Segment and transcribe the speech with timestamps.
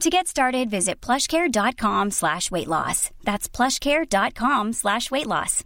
[0.00, 3.10] To get started, visit plushcare.com slash weight loss.
[3.24, 5.64] That's plushcare.com slash weight loss.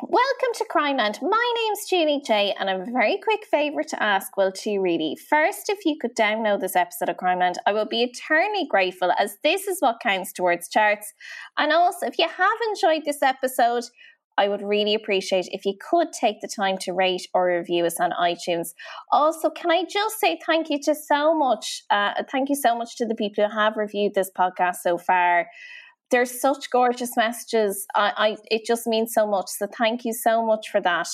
[0.00, 1.18] Welcome to Crimeland.
[1.22, 5.16] My name's Julie Jay, and I'm a very quick favour to ask, will to really.
[5.30, 9.38] First, if you could download this episode of Crimeland, I will be eternally grateful as
[9.42, 11.12] this is what counts towards charts.
[11.56, 13.84] And also, if you have enjoyed this episode,
[14.38, 17.98] I would really appreciate if you could take the time to rate or review us
[18.00, 18.68] on iTunes.
[19.10, 22.96] Also, can I just say thank you to so much, uh, thank you so much
[22.96, 25.48] to the people who have reviewed this podcast so far
[26.10, 27.86] there's such gorgeous messages.
[27.94, 29.48] I, I, it just means so much.
[29.48, 31.08] So thank you so much for that.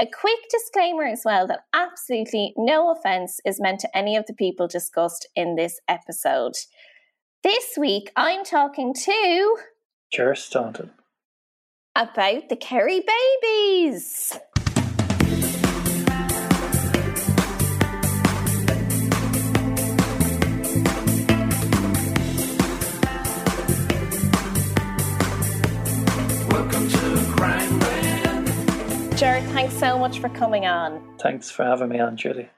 [0.00, 4.34] A quick disclaimer as well that absolutely no offense is meant to any of the
[4.34, 6.54] people discussed in this episode.
[7.42, 9.56] This week I'm talking to
[10.10, 10.90] Ger Staunton
[11.98, 13.02] about the Kerry
[13.42, 14.38] babies.
[29.16, 31.02] Jared, thanks so much for coming on.
[31.18, 32.48] Thanks for having me on, Julie.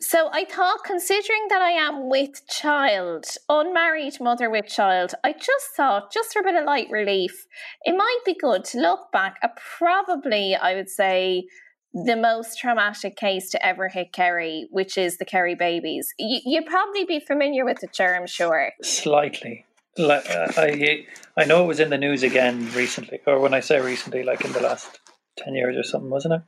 [0.00, 5.66] So I thought, considering that I am with child, unmarried mother with child, I just
[5.76, 7.46] thought, just for a bit of light relief,
[7.82, 11.48] it might be good to look back at probably, I would say,
[11.92, 16.14] the most traumatic case to ever hit Kerry, which is the Kerry babies.
[16.16, 18.70] You, would probably be familiar with the term, sure.
[18.82, 19.64] Slightly.
[19.96, 23.58] Like, uh, I, I know it was in the news again recently, or when I
[23.58, 25.00] say recently, like in the last
[25.38, 26.42] 10 years or something, wasn't it?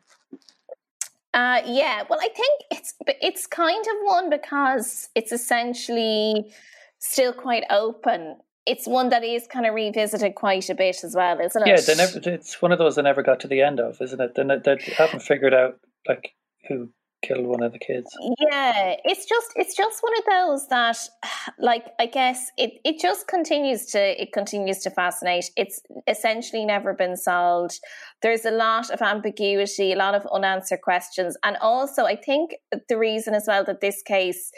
[1.32, 6.52] Uh, yeah, well, I think it's it's kind of one because it's essentially
[6.98, 8.36] still quite open.
[8.66, 11.68] It's one that is kind of revisited quite a bit as well, isn't it?
[11.68, 12.20] Yeah, they never.
[12.24, 14.34] It's one of those they never got to the end of, isn't it?
[14.34, 16.34] They, they haven't figured out like
[16.68, 16.90] who
[17.22, 18.08] killed one of the kids.
[18.38, 20.98] Yeah, it's just it's just one of those that
[21.58, 25.50] like I guess it it just continues to it continues to fascinate.
[25.56, 27.80] It's essentially never been solved.
[28.22, 31.36] There's a lot of ambiguity, a lot of unanswered questions.
[31.44, 32.56] And also I think
[32.88, 34.50] the reason as well that this case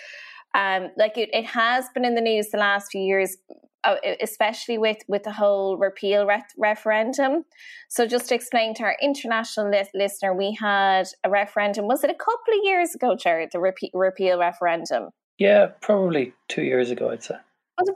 [0.54, 3.36] um, like it, it has been in the news the last few years
[3.84, 7.44] Oh, especially with with the whole repeal re- referendum.
[7.88, 11.88] So just to explain to our international li- listener, we had a referendum.
[11.88, 13.50] Was it a couple of years ago, Jared?
[13.52, 15.10] The repe- repeal referendum.
[15.38, 17.34] Yeah, probably two years ago, I'd say.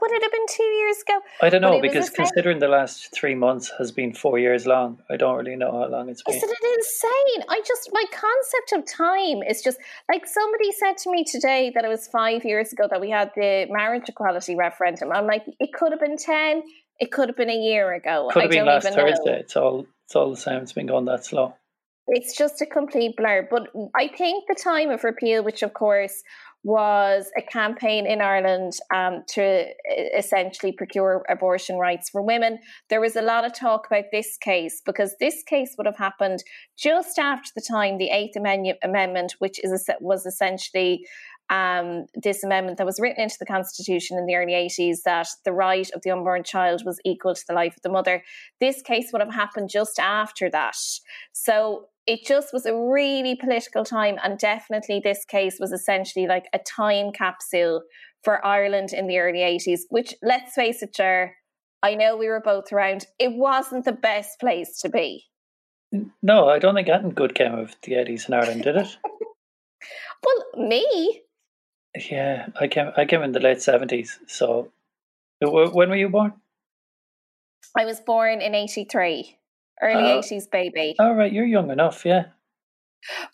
[0.01, 1.19] Would it have been two years ago?
[1.41, 5.17] I don't know because considering the last three months has been four years long, I
[5.17, 6.35] don't really know how long it's been.
[6.35, 7.45] Isn't it insane?
[7.49, 9.79] I just my concept of time is just
[10.11, 13.31] like somebody said to me today that it was five years ago that we had
[13.35, 15.11] the marriage equality referendum.
[15.11, 16.63] I'm like, it could have been ten,
[16.99, 18.29] it could have been a year ago.
[18.31, 19.31] Could have been last Thursday.
[19.31, 19.33] Know.
[19.33, 20.61] It's all it's all the same.
[20.61, 21.53] It's been going that slow.
[22.07, 23.47] It's just a complete blur.
[23.49, 26.23] But I think the time of repeal, which of course
[26.63, 29.65] was a campaign in Ireland um, to
[30.17, 32.59] essentially procure abortion rights for women.
[32.89, 36.43] There was a lot of talk about this case because this case would have happened
[36.77, 41.05] just after the time the Eighth Amendment, which is was essentially
[41.49, 45.53] um, this amendment that was written into the Constitution in the early 80s that the
[45.53, 48.23] right of the unborn child was equal to the life of the mother.
[48.59, 50.75] This case would have happened just after that.
[51.31, 56.45] So it just was a really political time and definitely this case was essentially like
[56.53, 57.83] a time capsule
[58.23, 61.35] for Ireland in the early 80s which let's face it Ger
[61.83, 63.05] I know we were both around.
[63.19, 65.25] It wasn't the best place to be.
[66.21, 68.97] No, I don't think anything good came of the 80s in Ireland, did it?
[70.23, 71.21] well, me?
[72.09, 74.17] Yeah, I came I came in the late 70s.
[74.27, 74.71] So
[75.39, 76.33] when were you born?
[77.77, 79.36] I was born in 83.
[79.81, 80.95] Early uh, 80s baby.
[80.99, 82.25] All right, you're young enough, yeah.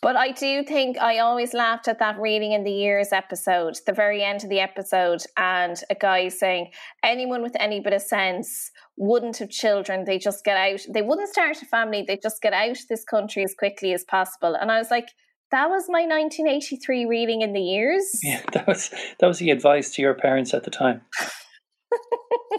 [0.01, 3.93] But I do think I always laughed at that reading in the years episode, the
[3.93, 8.71] very end of the episode, and a guy saying anyone with any bit of sense
[8.97, 10.03] wouldn't have children.
[10.03, 10.81] They just get out.
[10.93, 12.03] They wouldn't start a family.
[12.05, 14.53] They just get out of this country as quickly as possible.
[14.53, 15.09] And I was like,
[15.51, 18.19] that was my 1983 reading in the years.
[18.21, 21.01] Yeah, that was that was the advice to your parents at the time.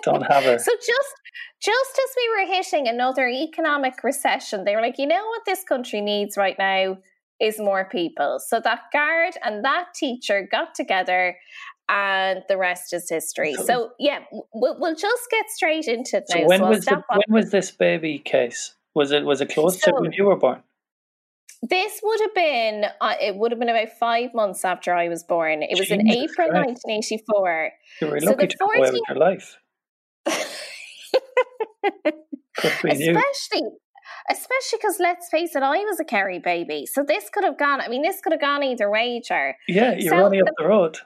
[0.03, 0.59] Don't have her.
[0.59, 1.15] So just
[1.61, 5.65] just as we were hitting another economic recession, they were like, you know what this
[5.65, 6.99] country needs right now
[7.41, 8.39] is more people.
[8.39, 11.37] So that guard and that teacher got together
[11.89, 13.55] and the rest is history.
[13.55, 14.21] So, yeah,
[14.53, 16.41] we'll, we'll, just get straight into it now.
[16.41, 18.75] So when so was the, when was this baby case?
[18.95, 20.63] Was it was it close so, to when you were born?
[21.69, 25.25] This would have been uh, it would have been about five months after I was
[25.25, 25.63] born.
[25.63, 26.85] It was Jesus in April Christ.
[26.87, 27.73] 1984.
[28.01, 28.81] You were lucky so to 14...
[28.81, 29.57] away with your life.
[32.59, 33.63] especially
[34.31, 37.81] especially because let's face it, I was a Kerry baby, so this could have gone.
[37.81, 39.57] I mean, this could have gone either way, Jar.
[39.69, 40.99] Yeah, you're so running up the road.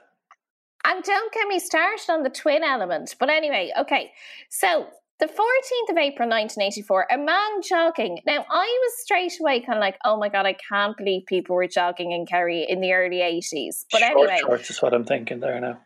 [0.85, 3.15] And don't get me started on the twin element.
[3.19, 4.11] But anyway, okay.
[4.49, 4.87] So
[5.19, 8.19] the 14th of April 1984, a man jogging.
[8.25, 11.55] Now, I was straight away kind of like, oh my God, I can't believe people
[11.55, 13.85] were jogging in Kerry in the early 80s.
[13.91, 14.39] But Short anyway.
[14.39, 15.81] Shorts is what I'm thinking there now.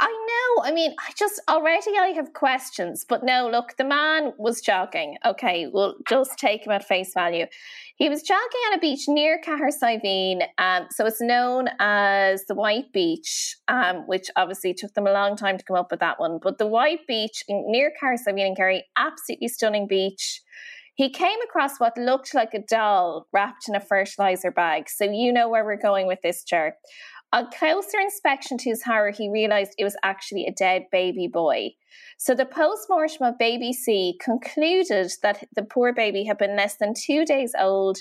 [0.00, 0.62] I know.
[0.64, 3.48] I mean, I just already I have questions, but no.
[3.50, 5.16] Look, the man was jogging.
[5.26, 7.46] Okay, we'll just take him at face value.
[7.96, 12.92] He was jogging on a beach near Cahersiveen, um, so it's known as the White
[12.92, 16.38] Beach, um, which obviously took them a long time to come up with that one.
[16.40, 20.42] But the White Beach near Cahersiveen in Kerry, absolutely stunning beach.
[20.94, 24.88] He came across what looked like a doll wrapped in a fertilizer bag.
[24.88, 26.74] So you know where we're going with this, chart.
[27.30, 31.74] On closer inspection to his horror, he realized it was actually a dead baby boy.
[32.16, 36.94] So the post-mortem of baby C concluded that the poor baby had been less than
[36.94, 37.98] two days old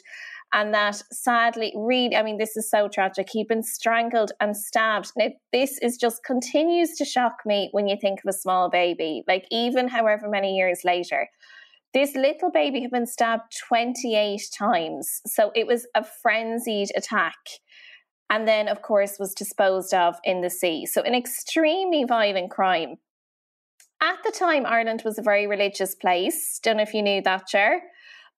[0.54, 3.28] and that sadly, really, I mean, this is so tragic.
[3.30, 5.12] He'd been strangled and stabbed.
[5.18, 9.24] Now, this is just continues to shock me when you think of a small baby,
[9.28, 11.28] like even however many years later.
[11.94, 15.22] This little baby had been stabbed 28 times.
[15.26, 17.36] So it was a frenzied attack
[18.30, 20.86] and then, of course, was disposed of in the sea.
[20.86, 22.98] So, an extremely violent crime.
[24.02, 26.60] At the time, Ireland was a very religious place.
[26.62, 27.82] Don't know if you knew that, Chair.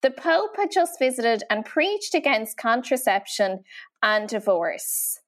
[0.01, 3.65] The Pope had just visited and preached against contraception
[4.01, 5.19] and divorce.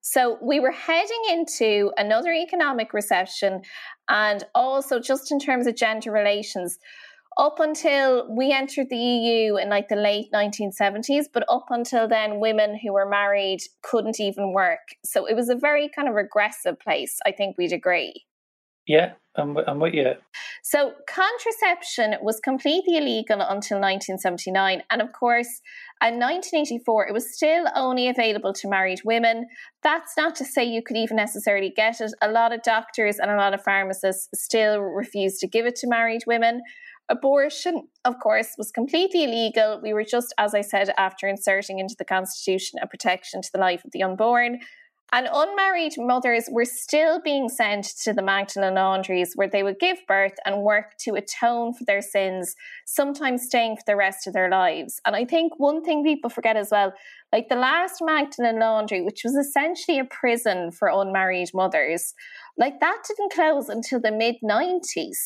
[0.00, 3.62] So we were heading into another economic recession
[4.08, 6.78] and also just in terms of gender relations
[7.38, 12.40] up until we entered the EU in like the late 1970s, but up until then,
[12.40, 14.80] women who were married couldn't even work.
[15.04, 18.24] So it was a very kind of regressive place, I think we'd agree.
[18.86, 20.12] Yeah, I'm, I'm with you.
[20.64, 24.82] So contraception was completely illegal until 1979.
[24.90, 25.60] And of course,
[26.02, 29.46] in 1984, it was still only available to married women.
[29.82, 32.12] That's not to say you could even necessarily get it.
[32.20, 35.88] A lot of doctors and a lot of pharmacists still refuse to give it to
[35.88, 36.60] married women.
[37.08, 39.80] Abortion, of course, was completely illegal.
[39.82, 43.60] We were just, as I said, after inserting into the Constitution a protection to the
[43.60, 44.60] life of the unborn.
[45.14, 49.98] And unmarried mothers were still being sent to the Magdalen laundries where they would give
[50.08, 52.54] birth and work to atone for their sins,
[52.86, 55.02] sometimes staying for the rest of their lives.
[55.04, 56.94] And I think one thing people forget as well
[57.30, 62.14] like the last Magdalen laundry, which was essentially a prison for unmarried mothers,
[62.56, 65.16] like that didn't close until the mid 90s.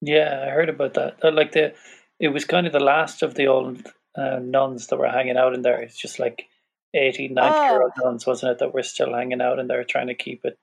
[0.00, 1.18] Yeah, I heard about that.
[1.22, 1.74] Uh, like the,
[2.18, 5.54] it was kind of the last of the old uh, nuns that were hanging out
[5.54, 5.80] in there.
[5.80, 6.46] It's just like
[6.94, 7.64] 80, 90 oh.
[7.64, 8.08] year old oh.
[8.08, 10.58] nuns, wasn't it, that were still hanging out in there trying to keep it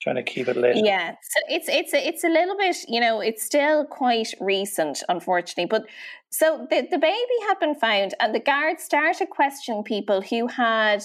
[0.00, 0.76] trying to keep it lit.
[0.76, 5.02] Yeah, so it's it's a, it's a little bit, you know, it's still quite recent,
[5.08, 5.66] unfortunately.
[5.66, 5.86] But
[6.30, 11.02] so the the baby had been found, and the guards started questioning people who had.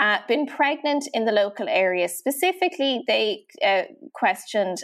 [0.00, 2.08] Uh, been pregnant in the local area.
[2.08, 3.82] Specifically, they uh,
[4.14, 4.78] questioned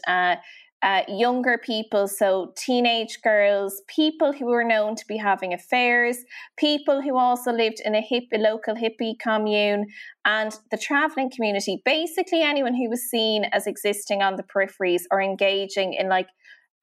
[0.83, 6.19] uh, younger people, so teenage girls, people who were known to be having affairs,
[6.57, 9.87] people who also lived in a, hip, a local hippie commune,
[10.25, 11.83] and the traveling community.
[11.85, 16.29] Basically, anyone who was seen as existing on the peripheries or engaging in like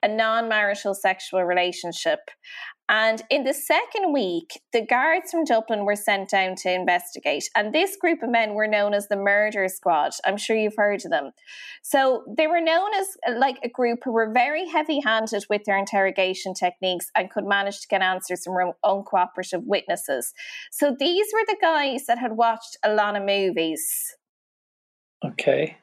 [0.04, 2.20] a non marital sexual relationship.
[2.88, 7.50] And in the second week, the guards from Dublin were sent down to investigate.
[7.56, 10.12] And this group of men were known as the Murder Squad.
[10.24, 11.32] I'm sure you've heard of them.
[11.82, 15.64] So they were known as uh, like a group who were very heavy handed with
[15.66, 20.32] their interrogation techniques and could manage to get answers from uncooperative witnesses.
[20.72, 23.84] So these were the guys that had watched a lot of movies.
[25.26, 25.78] Okay.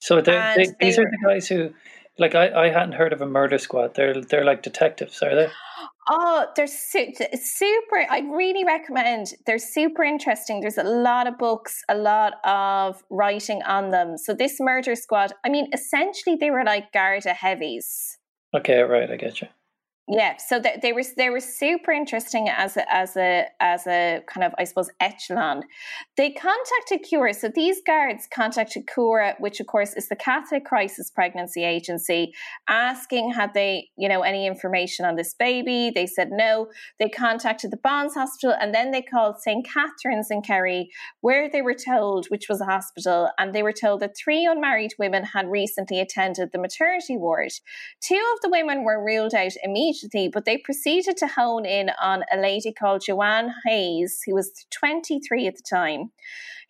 [0.00, 1.72] So they, they, these were, are the guys who
[2.18, 3.94] like I, I hadn't heard of a murder squad.
[3.94, 5.48] They're they're like detectives, are they?
[6.08, 8.06] Oh, they're su- super.
[8.10, 9.34] I really recommend.
[9.46, 10.60] They're super interesting.
[10.60, 14.18] There's a lot of books, a lot of writing on them.
[14.18, 18.18] So this murder squad, I mean, essentially they were like Garda heavies.
[18.54, 19.48] Okay, right, I get you.
[20.06, 24.20] Yeah, so they, they were they were super interesting as a as a as a
[24.26, 25.62] kind of I suppose echelon.
[26.18, 31.10] They contacted Cura, so these guards contacted Cura, which of course is the Catholic Crisis
[31.10, 32.34] Pregnancy Agency,
[32.68, 35.90] asking had they you know any information on this baby.
[35.94, 36.68] They said no.
[36.98, 40.90] They contacted the Bonds Hospital, and then they called St Catherine's in Kerry,
[41.22, 44.92] where they were told, which was a hospital, and they were told that three unmarried
[44.98, 47.52] women had recently attended the maternity ward.
[48.02, 51.90] Two of the women were ruled out immediately immediately, but they proceeded to hone in
[52.00, 56.10] on a lady called Joanne Hayes, who was 23 at the time,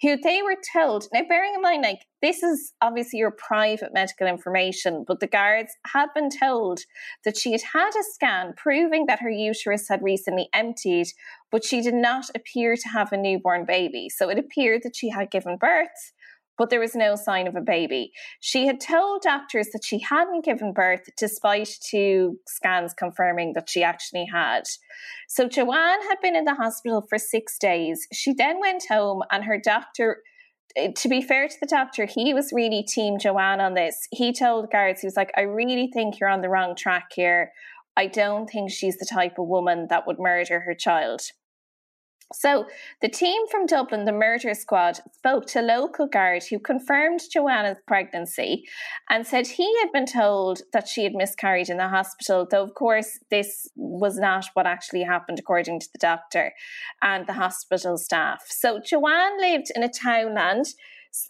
[0.02, 4.26] who they were told, now bearing in mind, like, this is obviously your private medical
[4.26, 6.80] information, but the guards had been told
[7.24, 11.08] that she had had a scan proving that her uterus had recently emptied,
[11.50, 14.08] but she did not appear to have a newborn baby.
[14.08, 16.12] So it appeared that she had given birth
[16.58, 18.12] but there was no sign of a baby.
[18.40, 23.82] She had told doctors that she hadn't given birth, despite two scans confirming that she
[23.82, 24.62] actually had.
[25.28, 28.06] So Joanne had been in the hospital for six days.
[28.12, 30.18] She then went home, and her doctor
[30.76, 34.06] eh, to be fair to the doctor, he was really team Joanne on this.
[34.10, 37.52] He told guards, he was like, I really think you're on the wrong track here.
[37.96, 41.20] I don't think she's the type of woman that would murder her child.
[42.32, 42.66] So
[43.00, 48.64] the team from Dublin, the murder squad, spoke to local guard who confirmed Joanne's pregnancy
[49.08, 52.74] and said he had been told that she had miscarried in the hospital, though of
[52.74, 56.52] course this was not what actually happened according to the doctor
[57.02, 58.44] and the hospital staff.
[58.48, 60.66] So Joanne lived in a townland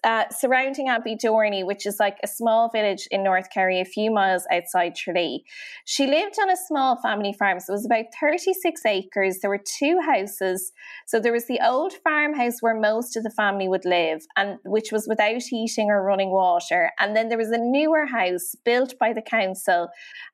[0.03, 4.47] uh, surrounding Abbeydorney, which is like a small village in North Kerry, a few miles
[4.50, 5.45] outside Tralee.
[5.85, 9.38] She lived on a small family farm, so it was about 36 acres.
[9.41, 10.73] There were two houses.
[11.07, 14.91] So there was the old farmhouse where most of the family would live, and which
[14.91, 16.91] was without heating or running water.
[16.99, 19.88] And then there was a newer house built by the council,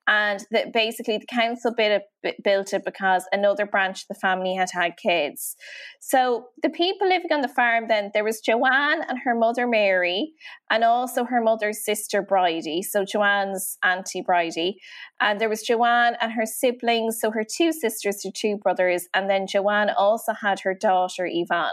[0.06, 4.54] and that basically the council built it, built it because another branch of the family
[4.54, 5.56] had had kids.
[6.00, 10.32] So the people living on the farm then there was Joanne and her mother Mary,
[10.70, 12.82] and also her mother's sister Bridie.
[12.82, 14.80] So Joanne's auntie Bridie,
[15.18, 17.18] and there was Joanne and her siblings.
[17.20, 21.72] So her two sisters, her two brothers, and then Joanne also had her daughter Yvonne.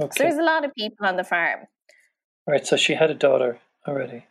[0.00, 0.12] Okay.
[0.14, 1.60] So there's a lot of people on the farm.
[2.46, 2.66] All right.
[2.66, 3.58] So she had a daughter
[3.88, 4.26] already.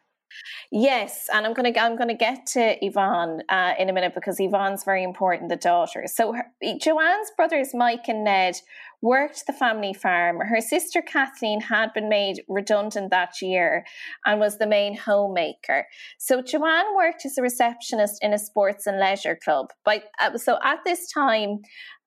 [0.71, 4.83] Yes, and I'm gonna I'm gonna get to Yvonne uh, in a minute because Yvonne's
[4.83, 6.05] very important, the daughter.
[6.07, 6.45] So her,
[6.79, 8.59] Joanne's brothers Mike and Ned
[9.01, 10.39] worked the family farm.
[10.39, 13.85] Her sister Kathleen had been made redundant that year
[14.25, 15.85] and was the main homemaker.
[16.17, 19.71] So Joanne worked as a receptionist in a sports and leisure club.
[19.83, 21.61] But uh, so at this time,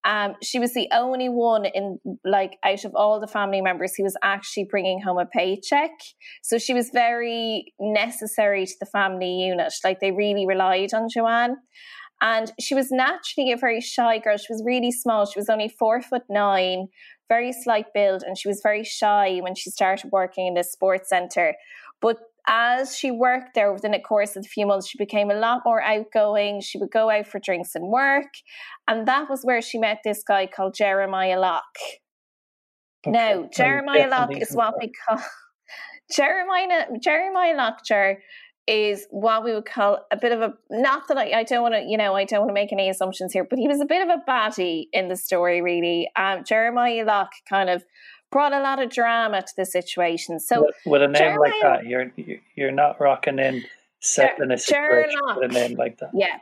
[0.08, 4.04] um, she was the only one in like out of all the family members who
[4.04, 5.90] was actually bringing home a paycheck.
[6.42, 9.74] So she was very necessary to the family unit.
[9.84, 11.56] Like they really relied on Joanne.
[12.22, 14.38] And she was naturally a very shy girl.
[14.38, 15.26] She was really small.
[15.26, 16.88] She was only four foot nine,
[17.28, 21.10] very slight build, and she was very shy when she started working in this sports
[21.10, 21.54] centre.
[22.00, 22.16] But
[22.48, 25.60] as she worked there within the course of a few months, she became a lot
[25.66, 26.62] more outgoing.
[26.62, 28.32] She would go out for drinks and work.
[28.88, 31.62] And that was where she met this guy called Jeremiah Locke.
[33.06, 33.12] Okay.
[33.12, 35.22] Now, Jeremiah Locke is what we call
[36.10, 38.16] Jeremiah Jeremiah Lockjar
[38.66, 41.74] is what we would call a bit of a not that I, I don't want
[41.74, 43.86] to you know I don't want to make any assumptions here, but he was a
[43.86, 46.10] bit of a baddie in the story really.
[46.16, 47.84] Um, Jeremiah Locke kind of
[48.30, 50.40] brought a lot of drama to the situation.
[50.40, 52.12] So with, with a name Jeremiah, like that, you're
[52.54, 53.64] you're not rocking in
[54.00, 56.10] set in a situation with a name like that.
[56.14, 56.38] Yeah,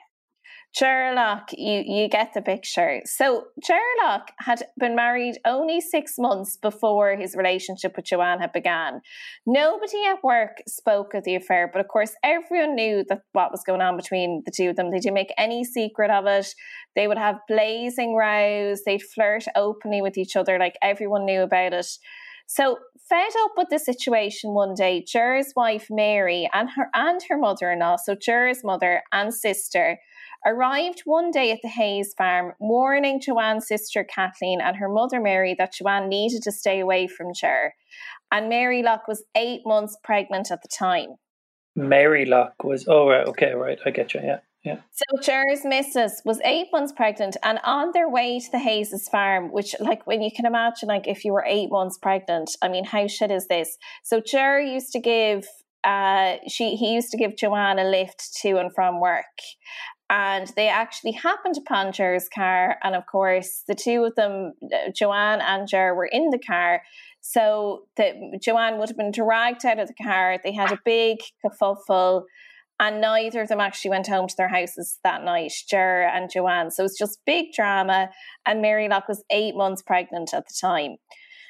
[0.76, 3.00] Sherlock, you, you get the picture.
[3.06, 8.52] So Jer Locke had been married only six months before his relationship with Joanne had
[8.52, 9.00] begun.
[9.46, 13.62] Nobody at work spoke of the affair, but of course everyone knew that what was
[13.64, 14.90] going on between the two of them.
[14.90, 16.54] They didn't make any secret of it.
[16.94, 18.82] They would have blazing rows.
[18.84, 21.88] They'd flirt openly with each other, like everyone knew about it.
[22.46, 22.78] So,
[23.08, 27.96] fed up with the situation one day, Jer's wife Mary and her and her mother-in-law,
[27.96, 29.98] so Jer's mother and sister,
[30.46, 35.54] arrived one day at the Hayes farm, warning Joanne's sister Kathleen and her mother Mary
[35.58, 37.74] that Joanne needed to stay away from Ger.
[38.30, 41.16] And Mary Locke was eight months pregnant at the time.
[41.74, 44.38] Mary Locke was, oh, right, okay, right, I get you, yeah.
[44.66, 44.80] Yeah.
[44.90, 49.52] So Ger's missus was eight months pregnant and on their way to the Hayes' farm,
[49.52, 52.84] which like when you can imagine like if you were eight months pregnant, I mean
[52.84, 53.78] how shit is this?
[54.02, 55.46] So Ger used to give
[55.84, 59.24] uh she he used to give Joanne a lift to and from work.
[60.08, 62.76] And they actually happened upon Ger's car.
[62.82, 66.82] And of course, the two of them, uh, Joanne and Ger, were in the car.
[67.20, 70.38] So that Joanne would have been dragged out of the car.
[70.42, 72.22] They had a big kerfuffle
[72.78, 76.70] and neither of them actually went home to their houses that night, Ger and Joanne.
[76.70, 78.10] So it's just big drama.
[78.44, 80.96] And Mary Locke was eight months pregnant at the time.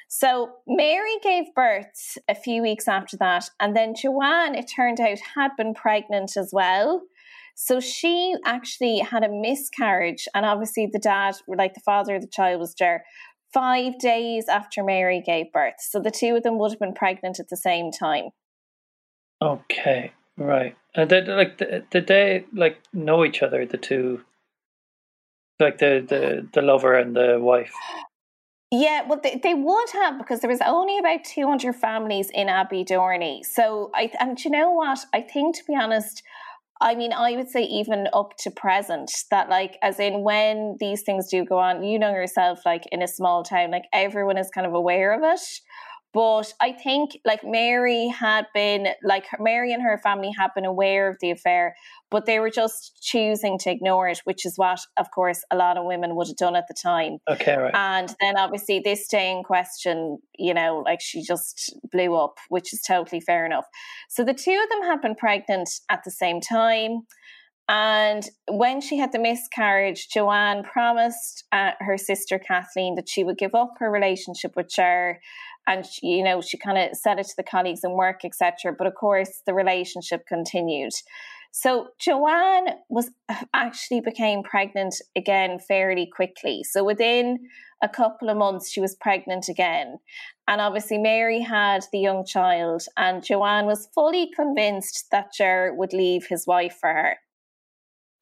[0.07, 3.49] So Mary gave birth a few weeks after that.
[3.59, 7.01] And then Joanne, it turned out, had been pregnant as well.
[7.59, 10.27] So she actually had a miscarriage.
[10.35, 13.03] And obviously, the dad, like the father of the child, was there
[13.51, 15.73] five days after Mary gave birth.
[15.79, 18.29] So the two of them would have been pregnant at the same time.
[19.41, 20.11] Okay.
[20.37, 20.77] Right.
[20.93, 21.57] And did like
[21.89, 24.21] did they like know each other, the two
[25.59, 27.73] like the the, the lover and the wife?
[28.69, 33.45] Yeah, well, they, they would have because there was only about 200 families in Abbeydorney.
[33.45, 34.99] So, I and you know what?
[35.13, 36.21] I think, to be honest,
[36.79, 41.01] I mean, I would say even up to present that, like, as in when these
[41.01, 44.49] things do go on, you know yourself, like in a small town, like everyone is
[44.49, 45.41] kind of aware of it.
[46.17, 51.07] But I think like Mary had been like Mary and her family had been aware
[51.07, 51.75] of the affair,
[52.09, 55.77] but they were just choosing to ignore it, which is what, of course, a lot
[55.77, 57.19] of women would have done at the time.
[57.29, 57.71] Okay, right.
[57.75, 62.73] And then obviously this day in question, you know, like she just blew up, which
[62.73, 63.65] is totally fair enough.
[64.09, 67.01] So the two of them had been pregnant at the same time.
[67.69, 73.37] And when she had the miscarriage, Joanne promised uh, her sister Kathleen that she would
[73.37, 75.19] give up her relationship with Ger
[75.67, 78.73] and she, you know she kind of said it to the colleagues in work etc
[78.77, 80.93] but of course the relationship continued.
[81.51, 86.63] So joanne was uh, actually became pregnant again fairly quickly.
[86.63, 87.39] So within
[87.83, 89.99] a couple of months she was pregnant again.
[90.47, 95.93] And obviously mary had the young child and joanne was fully convinced that Ger would
[95.93, 97.17] leave his wife for her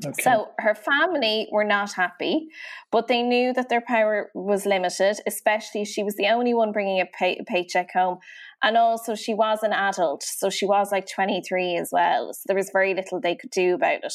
[0.04, 0.24] Okay.
[0.24, 2.50] So her family were not happy,
[2.92, 7.00] but they knew that their power was limited, especially she was the only one bringing
[7.00, 8.18] a, pay, paycheck home.
[8.62, 12.34] And also, she was an adult, so she was like 23 as well.
[12.34, 14.14] So there was very little they could do about it.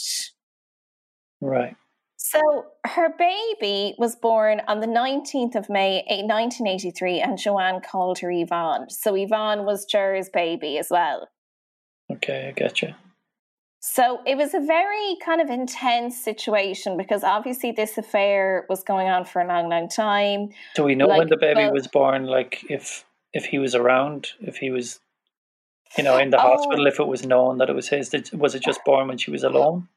[1.41, 1.77] Right.
[2.17, 2.41] So
[2.87, 8.91] her baby was born on the 19th of May, 1983, and Joanne called her Yvonne.
[8.91, 11.29] So Yvonne was Ger's baby as well.
[12.13, 12.93] Okay, I get you.
[13.81, 19.09] So it was a very kind of intense situation because obviously this affair was going
[19.09, 20.51] on for a long, long time.
[20.75, 22.27] Do we know like, when the baby well, was born?
[22.27, 25.01] Like if if he was around, if he was,
[25.97, 28.55] you know, in the oh, hospital, if it was known that it was his, was
[28.55, 29.89] it just born when she was alone?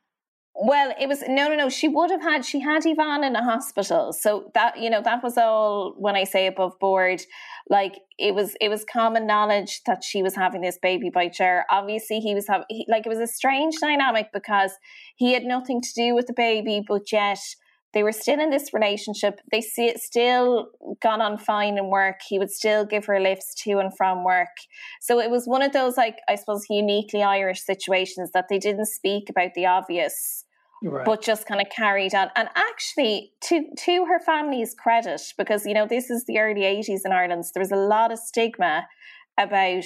[0.65, 1.67] Well, it was no, no, no.
[1.67, 2.45] She would have had.
[2.45, 5.93] She had Yvonne in a hospital, so that you know that was all.
[5.97, 7.21] When I say above board,
[7.69, 11.65] like it was, it was common knowledge that she was having this baby by Ger.
[11.69, 14.71] Obviously, he was having like it was a strange dynamic because
[15.17, 17.39] he had nothing to do with the baby, but yet
[17.93, 19.41] they were still in this relationship.
[19.51, 20.69] They see still
[21.01, 22.21] gone on fine in work.
[22.27, 24.55] He would still give her lifts to and from work.
[25.01, 28.87] So it was one of those, like, I suppose, uniquely Irish situations that they didn't
[28.87, 30.42] speak about the obvious.
[30.83, 31.05] Right.
[31.05, 35.73] But just kind of carried on, and actually, to to her family's credit, because you
[35.73, 38.87] know this is the early '80s in Ireland, so there was a lot of stigma
[39.37, 39.85] about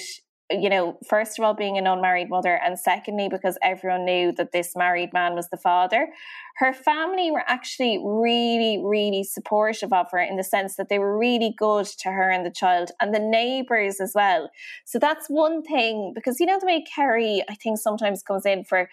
[0.50, 4.52] you know, first of all, being an unmarried mother, and secondly, because everyone knew that
[4.52, 6.08] this married man was the father.
[6.56, 11.18] Her family were actually really, really supportive of her in the sense that they were
[11.18, 14.50] really good to her and the child, and the neighbours as well.
[14.86, 18.64] So that's one thing, because you know, the way Kerry, I think, sometimes comes in
[18.64, 18.88] for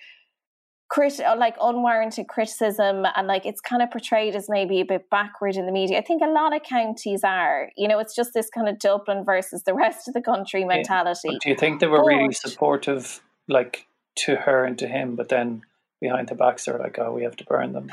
[0.96, 5.10] crit uh, like unwarranted criticism and like it's kind of portrayed as maybe a bit
[5.10, 5.98] backward in the media.
[5.98, 7.70] I think a lot of counties are.
[7.76, 11.30] You know, it's just this kind of Dublin versus the rest of the country mentality.
[11.32, 11.40] Yeah.
[11.44, 13.88] Do you think they were but, really supportive, like
[14.20, 15.64] to her and to him, but then
[16.00, 17.92] behind the backs they're like, oh, we have to burn them.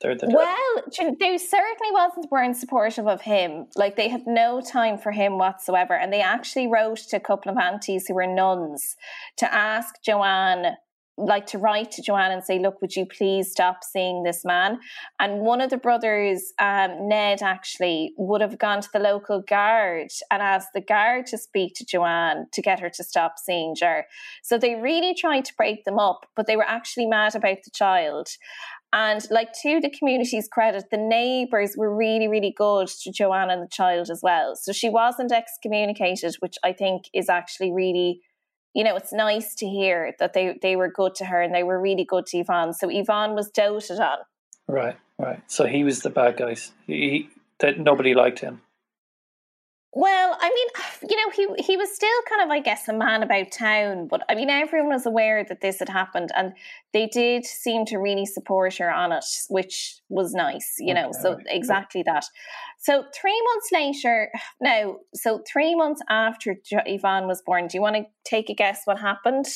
[0.00, 3.66] They're, the well, they certainly wasn't weren't supportive of him.
[3.76, 7.52] Like they had no time for him whatsoever, and they actually wrote to a couple
[7.52, 8.96] of aunties who were nuns
[9.36, 10.76] to ask Joanne
[11.18, 14.78] like to write to Joanne and say, look, would you please stop seeing this man?
[15.20, 20.08] And one of the brothers, um, Ned, actually would have gone to the local guard
[20.30, 24.06] and asked the guard to speak to Joanne to get her to stop seeing Ger.
[24.42, 27.70] So they really tried to break them up, but they were actually mad about the
[27.70, 28.28] child.
[28.94, 33.62] And like to the community's credit, the neighbours were really, really good to Joanne and
[33.62, 34.54] the child as well.
[34.54, 38.20] So she wasn't excommunicated, which I think is actually really,
[38.74, 41.62] you know, it's nice to hear that they, they were good to her and they
[41.62, 42.72] were really good to Yvonne.
[42.72, 44.18] So Yvonne was doted on.
[44.66, 45.42] Right, right.
[45.46, 46.56] So he was the bad guy.
[46.86, 48.62] He, that nobody liked him.
[49.94, 53.22] Well, I mean, you know, he he was still kind of, I guess, a man
[53.22, 54.08] about town.
[54.08, 56.54] But I mean, everyone was aware that this had happened, and
[56.92, 61.10] they did seem to really support her on it, which was nice, you know.
[61.10, 61.18] Okay.
[61.20, 62.24] So exactly that.
[62.82, 67.96] So three months later, no, so three months after Yvonne was born, do you want
[67.96, 69.46] to take a guess what happened?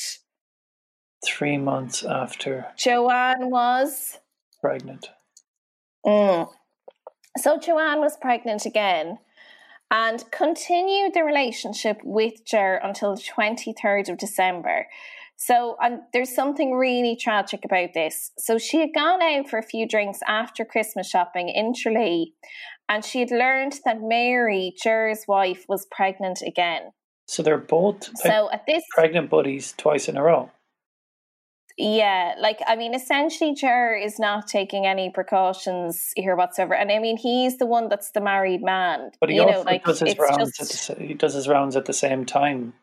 [1.25, 4.19] Three months after Joanne was
[4.61, 5.09] pregnant.
[6.05, 6.49] Mm.
[7.37, 9.17] So Joanne was pregnant again
[9.89, 14.87] and continued the relationship with Ger until the 23rd of December.
[15.37, 18.31] So and there's something really tragic about this.
[18.37, 22.33] So she had gone out for a few drinks after Christmas shopping in Tralee,
[22.89, 26.91] and she had learned that Mary, Ger's wife, was pregnant again.
[27.27, 30.49] So they're both so at this pregnant buddies twice in a row.
[31.77, 36.97] Yeah, like I mean, essentially, Ger is not taking any precautions here whatsoever, and I
[36.97, 39.11] mean, he's the one that's the married man.
[39.19, 40.57] But he you know, like, does his rounds.
[40.57, 42.73] Just, at the, he does his rounds at the same time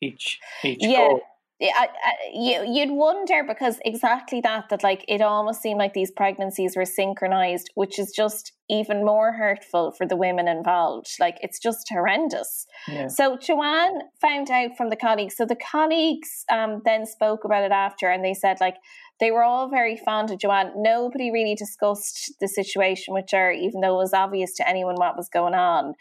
[0.00, 1.10] each each yeah.
[1.10, 1.20] Go.
[1.62, 6.10] I, I, you, you'd wonder because exactly that that like it almost seemed like these
[6.10, 11.08] pregnancies were synchronized which is just even more hurtful for the women involved.
[11.18, 12.66] Like it's just horrendous.
[12.88, 13.08] Yeah.
[13.08, 17.72] so joanne found out from the colleagues so the colleagues um, then spoke about it
[17.72, 18.76] after and they said like
[19.18, 20.72] they were all very fond of joanne.
[20.76, 25.16] Nobody really discussed the situation with her even though it was obvious to anyone what
[25.16, 25.92] was going on.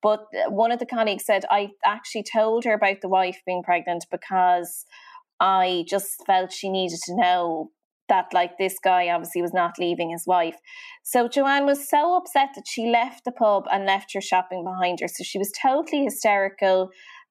[0.00, 4.06] But one of the colleagues said i actually told her about the wife being pregnant
[4.12, 4.86] because
[5.40, 7.70] I just felt she needed to know
[8.08, 10.56] that like this guy obviously was not leaving his wife.
[11.02, 15.00] So Joanne was so upset that she left the pub and left her shopping behind
[15.00, 15.08] her.
[15.08, 16.90] So she was totally hysterical.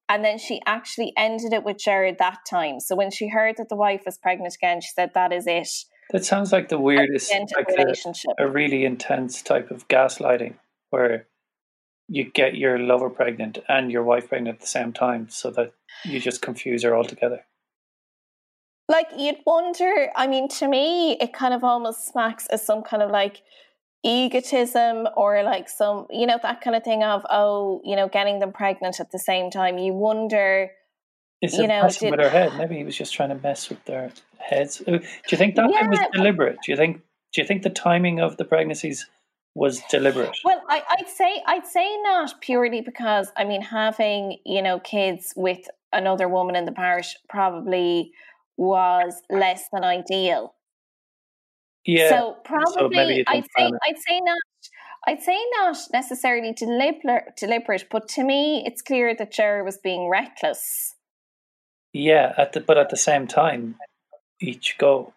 [0.10, 2.80] And then she actually ended it with Jared that time.
[2.80, 5.70] So when she heard that the wife was pregnant again, she said, That is it.
[6.12, 8.32] That sounds like the weirdest like relationship.
[8.40, 10.54] A, a really intense type of gaslighting
[10.92, 11.28] where
[12.08, 15.74] you get your lover pregnant and your wife pregnant at the same time so that
[16.06, 17.44] you just confuse her altogether
[18.90, 23.04] like you'd wonder i mean to me it kind of almost smacks as some kind
[23.04, 23.42] of like
[24.04, 28.40] egotism or like some you know that kind of thing of oh you know getting
[28.40, 29.78] them pregnant at the same time.
[29.78, 30.72] You wonder
[31.42, 32.56] it's you know did, with her head.
[32.58, 34.78] Maybe he was just trying to mess with their heads.
[34.78, 35.88] Do you think that yeah.
[35.88, 36.58] was deliberate?
[36.64, 37.02] Do you think
[37.34, 39.08] do you think the timing of the pregnancies
[39.56, 40.38] was deliberate?
[40.44, 45.34] Well I, i'd say i'd say not purely because i mean having you know kids
[45.36, 48.12] with another woman in the parish probably
[48.58, 50.54] was less than ideal.
[51.86, 52.10] Yeah.
[52.10, 54.38] So probably so I'd say I'd say not
[55.08, 60.10] I'd say not necessarily deliberate, deliberate, but to me, it's clear that Jerry was being
[60.10, 60.96] reckless.
[61.94, 63.76] Yeah, at the, but at the same time,
[64.42, 65.14] each go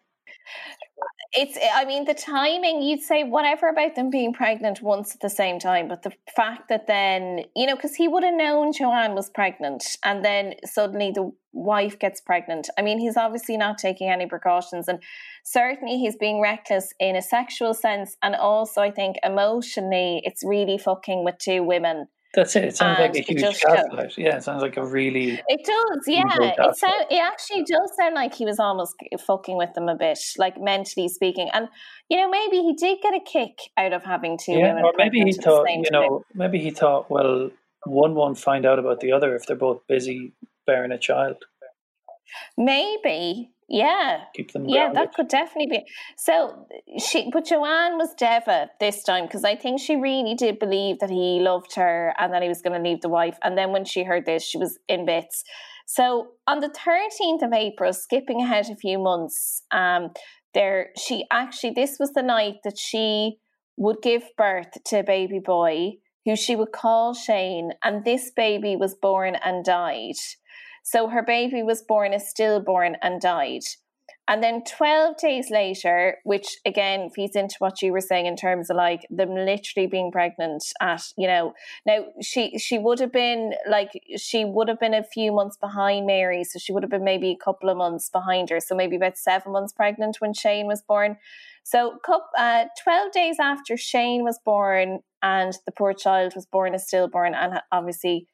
[1.33, 5.31] it's i mean the timing you'd say whatever about them being pregnant once at the
[5.31, 9.15] same time but the fact that then you know because he would have known joanne
[9.15, 12.69] was pregnant and then suddenly the wife gets pregnant.
[12.79, 15.03] I mean he's obviously not taking any precautions and
[15.45, 20.79] certainly he's being reckless in a sexual sense and also i think emotionally it's really
[20.79, 22.65] fucking with two women that's it.
[22.65, 24.17] It sounds like a huge gaslight.
[24.17, 25.41] Yeah, it sounds like a really.
[25.49, 26.05] It does.
[26.07, 28.95] Yeah, it sound, It actually does sound like he was almost
[29.27, 31.49] fucking with them a bit, like mentally speaking.
[31.53, 31.69] And
[32.09, 34.85] you know, maybe he did get a kick out of having two yeah, women.
[34.85, 37.51] Or maybe he thought, you know, maybe he thought, well,
[37.85, 40.33] one won't find out about the other if they're both busy
[40.67, 41.37] bearing a child.
[42.57, 44.25] Maybe, yeah.
[44.35, 45.85] Keep them Yeah, that could definitely be.
[46.17, 46.67] So
[46.99, 51.09] she but Joanne was Deva this time because I think she really did believe that
[51.09, 53.39] he loved her and that he was going to leave the wife.
[53.43, 55.45] And then when she heard this, she was in bits.
[55.87, 60.11] So on the 13th of April, skipping ahead a few months, um,
[60.53, 63.37] there she actually this was the night that she
[63.77, 65.93] would give birth to a baby boy
[66.27, 70.17] who she would call Shane, and this baby was born and died.
[70.83, 73.63] So her baby was born a stillborn and died.
[74.31, 78.71] And then 12 days later, which again feeds into what you were saying in terms
[78.71, 81.53] of like them literally being pregnant at, you know,
[81.85, 86.07] now she she would have been like she would have been a few months behind
[86.07, 88.95] Mary, so she would have been maybe a couple of months behind her, so maybe
[88.95, 91.17] about seven months pregnant when Shane was born.
[91.65, 91.99] So,
[92.39, 97.35] uh, 12 days after Shane was born and the poor child was born a stillborn
[97.35, 98.29] and obviously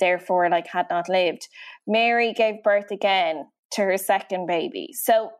[0.00, 1.48] therefore like had not lived.
[1.86, 4.90] Mary gave birth again to her second baby.
[4.92, 5.30] So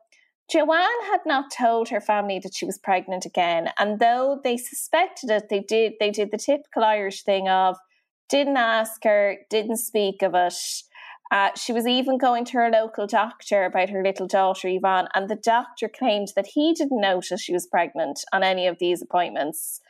[0.49, 5.29] Joanne had not told her family that she was pregnant again, and though they suspected
[5.29, 7.77] it, they did they did the typical Irish thing of
[8.29, 10.53] didn't ask her, didn't speak of it.
[11.29, 15.29] Uh, she was even going to her local doctor about her little daughter Yvonne, and
[15.29, 19.81] the doctor claimed that he didn't notice she was pregnant on any of these appointments.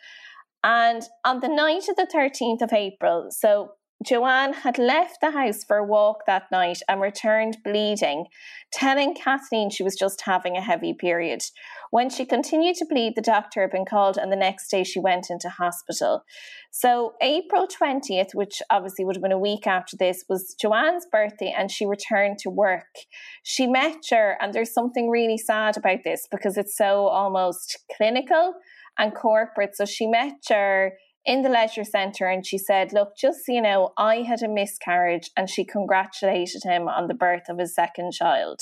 [0.64, 3.74] And on the night of the 13th of April, so
[4.06, 8.26] Joanne had left the house for a walk that night and returned bleeding,
[8.72, 11.42] telling Kathleen she was just having a heavy period.
[11.90, 15.00] When she continued to bleed, the doctor had been called, and the next day she
[15.00, 16.24] went into hospital.
[16.70, 21.54] So, April 20th, which obviously would have been a week after this, was Joanne's birthday,
[21.58, 22.94] and she returned to work.
[23.42, 28.54] She met her, and there's something really sad about this because it's so almost clinical
[29.00, 29.76] and corporate.
[29.76, 30.94] So, she met her
[31.28, 34.48] in the leisure centre and she said, Look, just so you know, I had a
[34.48, 38.62] miscarriage and she congratulated him on the birth of his second child.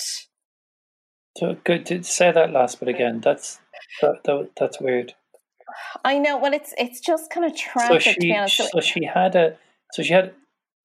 [1.38, 3.22] So good to say that last bit again.
[3.22, 3.60] That's
[4.02, 5.14] that, that that's weird.
[6.04, 6.38] I know.
[6.38, 8.02] Well, it's it's just kind of tragic.
[8.02, 9.58] So she, so, so she had a,
[9.92, 10.34] so she had,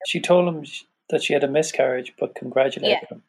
[0.06, 0.64] she told him
[1.10, 3.16] that she had a miscarriage, but congratulated yeah.
[3.16, 3.22] him.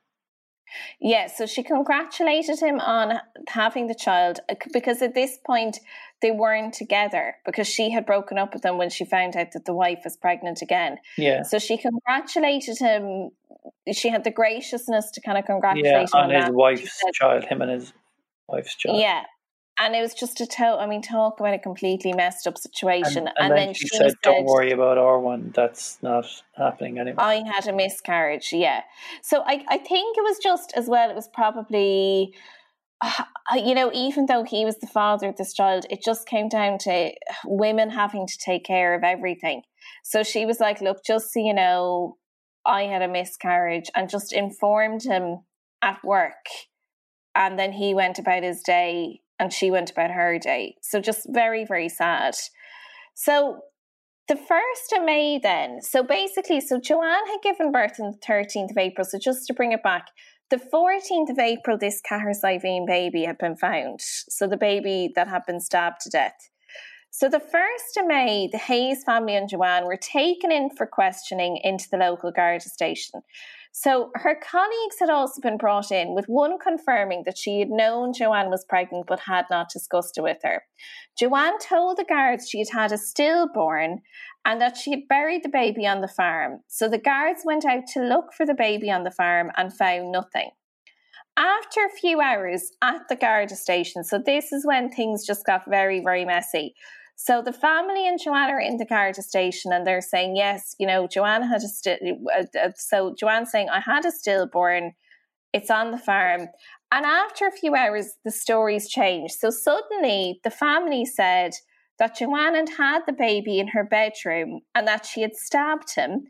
[0.99, 5.79] Yeah, so she congratulated him on having the child uh, because at this point
[6.21, 9.65] they weren't together because she had broken up with him when she found out that
[9.65, 10.97] the wife was pregnant again.
[11.17, 11.43] Yeah.
[11.43, 13.31] So she congratulated him.
[13.91, 16.53] She had the graciousness to kind of congratulate yeah, him on, on his that.
[16.53, 17.93] wife's said, child, him and his
[18.47, 18.99] wife's child.
[18.99, 19.23] Yeah.
[19.81, 23.27] And it was just a to- I mean, talk about a completely messed up situation.
[23.27, 25.51] And, and, and then, then, she, she said, "Don't worry about our one.
[25.55, 28.53] That's not happening anymore." I had a miscarriage.
[28.53, 28.83] Yeah.
[29.23, 31.09] So I, I think it was just as well.
[31.09, 32.35] It was probably
[33.01, 33.23] uh,
[33.55, 36.77] you know, even though he was the father of this child, it just came down
[36.79, 37.11] to
[37.45, 39.63] women having to take care of everything.
[40.03, 42.17] So she was like, Look, just so you know,
[42.65, 45.39] I had a miscarriage and just informed him
[45.81, 46.45] at work.
[47.33, 50.75] And then he went about his day and she went about her day.
[50.81, 52.35] So just very, very sad.
[53.15, 53.61] So
[54.27, 58.69] the 1st of May, then, so basically, so Joanne had given birth on the 13th
[58.69, 59.03] of April.
[59.03, 60.05] So just to bring it back,
[60.51, 62.33] the 14th of April, this Cahir
[62.85, 63.99] baby had been found.
[63.99, 66.49] So the baby that had been stabbed to death.
[67.09, 71.59] So the 1st of May, the Hayes family and Joanne were taken in for questioning
[71.63, 73.21] into the local Garda station.
[73.73, 78.11] So her colleagues had also been brought in, with one confirming that she had known
[78.13, 80.63] Joanne was pregnant but had not discussed it with her.
[81.17, 84.01] Joanne told the guards she had had a stillborn
[84.43, 86.59] and that she had buried the baby on the farm.
[86.67, 90.11] So the guards went out to look for the baby on the farm and found
[90.11, 90.51] nothing.
[91.37, 95.63] After a few hours at the Garda station, so this is when things just got
[95.69, 96.75] very, very messy.
[97.23, 100.87] So the family and Joanne are in the Garda station and they're saying, yes, you
[100.87, 101.97] know, Joanne had a still,
[102.35, 104.93] uh, uh, so Joanne's saying, I had a stillborn,
[105.53, 106.47] it's on the farm.
[106.91, 109.35] And after a few hours, the stories changed.
[109.35, 111.53] So suddenly the family said,
[111.99, 116.23] that Joanne had had the baby in her bedroom and that she had stabbed him.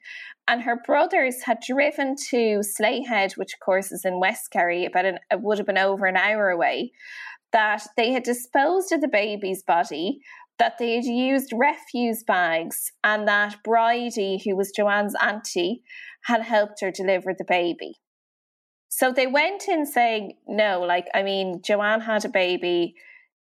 [0.46, 4.84] And her brothers had driven to Slea Head, which of course is in West Kerry,
[4.84, 6.92] about an, it would have been over an hour away,
[7.54, 10.20] that they had disposed of the baby's body,
[10.62, 15.82] that they had used refuse bags, and that Bridie, who was Joanne's auntie,
[16.24, 18.00] had helped her deliver the baby.
[18.90, 22.96] So they went in saying, no, like, I mean, Joanne had a baby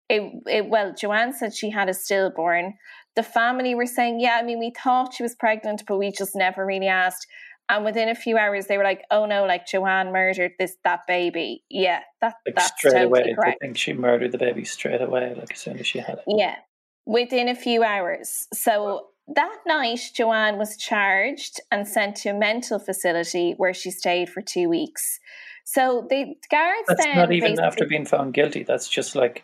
[0.09, 2.75] it, it well, Joanne said she had a stillborn.
[3.15, 6.35] The family were saying, yeah, I mean, we thought she was pregnant, but we just
[6.35, 7.25] never really asked.
[7.67, 10.99] And within a few hours, they were like, "Oh no, like Joanne murdered this that
[11.07, 13.33] baby." Yeah, that like that's straight totally away.
[13.33, 13.57] correct.
[13.59, 16.25] I think she murdered the baby straight away, like as soon as she had it.
[16.27, 16.57] Yeah,
[17.05, 18.47] within a few hours.
[18.53, 24.29] So that night, Joanne was charged and sent to a mental facility where she stayed
[24.29, 25.19] for two weeks.
[25.63, 28.63] So the guards That's then not even after being found guilty.
[28.63, 29.43] That's just like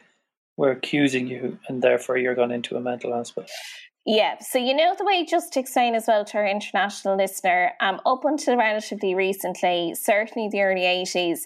[0.55, 3.49] we're accusing you, and therefore you're gone into a mental hospital.
[4.05, 7.73] Yeah, so you know the way, just to explain as well to our international listener,
[7.79, 11.41] um, up until relatively recently, certainly the early 80s,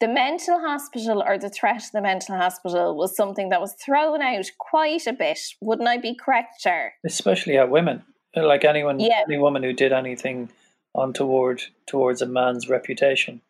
[0.00, 4.22] the mental hospital or the threat of the mental hospital was something that was thrown
[4.22, 5.38] out quite a bit.
[5.60, 6.92] Wouldn't I be correct, sir?
[7.04, 8.02] Especially at women,
[8.34, 9.22] like anyone, Yeah.
[9.28, 10.50] any woman who did anything
[10.96, 13.40] untoward towards a man's reputation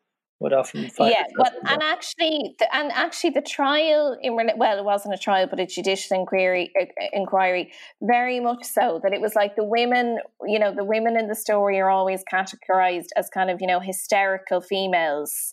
[0.40, 4.85] would often find yeah, well, and actually, the, and actually, the trial in well, it
[4.85, 7.72] wasn't a trial, but a judicial inquiry, uh, inquiry,
[8.03, 11.35] very much so that it was like the women, you know, the women in the
[11.35, 15.53] story are always categorized as kind of you know hysterical females,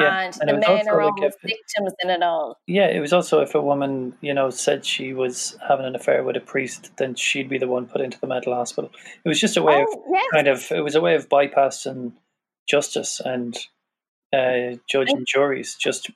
[0.00, 2.58] Yeah, and, and the men are like if- victims in it all.
[2.66, 6.24] Yeah, it was also if a woman, you know, said she was having an affair
[6.24, 8.90] with a priest, then she'd be the one put into the mental hospital.
[9.24, 10.26] It was just a way of Oh, yes.
[10.32, 12.12] kind of it was a way of bypassing
[12.68, 13.56] justice and
[14.32, 15.76] uh, judge and juries.
[15.76, 16.10] Just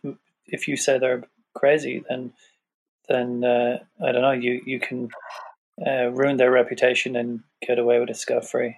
[0.46, 2.33] if you say they're crazy, then
[3.09, 4.33] then uh, I don't know.
[4.33, 5.11] You you can
[5.87, 8.77] uh, ruin their reputation and get away with it scot free.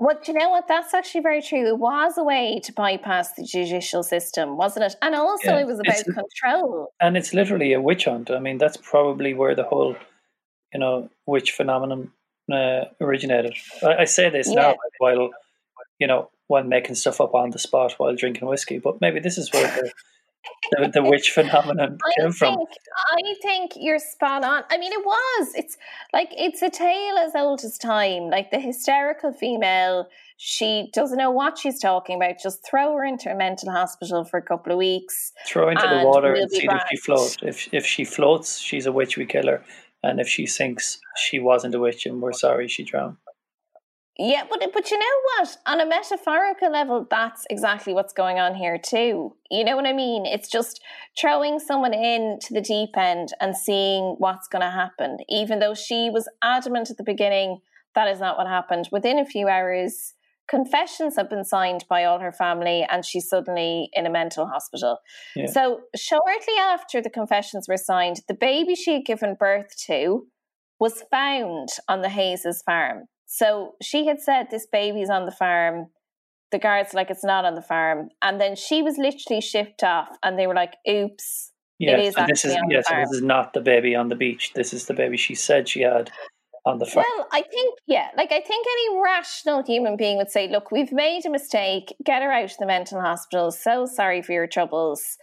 [0.00, 0.66] Well, you know what?
[0.66, 1.66] That's actually very true.
[1.66, 4.96] It was a way to bypass the judicial system, wasn't it?
[5.02, 6.88] And also, Yeah, it was about control.
[7.02, 8.30] And it's literally a witch hunt.
[8.30, 9.94] I mean, that's probably where the whole,
[10.72, 12.12] you know, witch phenomenon
[12.50, 13.54] uh, originated.
[13.82, 15.28] I, I say this now while,
[15.98, 19.38] you know, while making stuff up on the spot while drinking whiskey, but maybe this
[19.38, 19.92] is where the,
[20.72, 22.56] the, the witch phenomenon I came from.
[23.12, 24.64] I think you're spot on.
[24.68, 25.54] I mean, it was.
[25.54, 25.78] It's
[26.12, 28.30] like it's a tale as old as time.
[28.30, 30.08] Like the hysterical female,
[30.38, 32.40] she doesn't know what she's talking about.
[32.42, 35.32] Just throw her into a mental hospital for a couple of weeks.
[35.46, 37.36] Throw her into the water we'll and see if she floats.
[37.42, 39.16] If if she floats, she's a witch.
[39.16, 39.64] We kill her,
[40.02, 43.18] and if she sinks, she wasn't a witch, and we're sorry she drowned.
[44.22, 45.06] Yeah, but but you know
[45.38, 45.56] what?
[45.66, 49.34] On a metaphorical level, that's exactly what's going on here too.
[49.50, 50.26] You know what I mean?
[50.26, 50.80] It's just
[51.18, 55.18] throwing someone in to the deep end and seeing what's going to happen.
[55.30, 57.60] Even though she was adamant at the beginning
[57.94, 58.88] that is not what happened.
[58.92, 60.14] Within a few hours,
[60.48, 64.98] confessions have been signed by all her family, and she's suddenly in a mental hospital.
[65.34, 65.46] Yeah.
[65.46, 70.26] So shortly after the confessions were signed, the baby she had given birth to
[70.78, 73.04] was found on the Hayes' farm.
[73.32, 75.86] So she had said this baby's on the farm.
[76.50, 80.08] The guards like it's not on the farm, and then she was literally shipped off,
[80.24, 83.52] and they were like, "Oops." Yeah, is and this is on yes, this is not
[83.52, 84.52] the baby on the beach.
[84.54, 86.10] This is the baby she said she had
[86.66, 87.06] on the farm.
[87.08, 90.90] Well, I think yeah, like I think any rational human being would say, "Look, we've
[90.90, 91.94] made a mistake.
[92.04, 93.52] Get her out of the mental hospital.
[93.52, 95.18] So sorry for your troubles.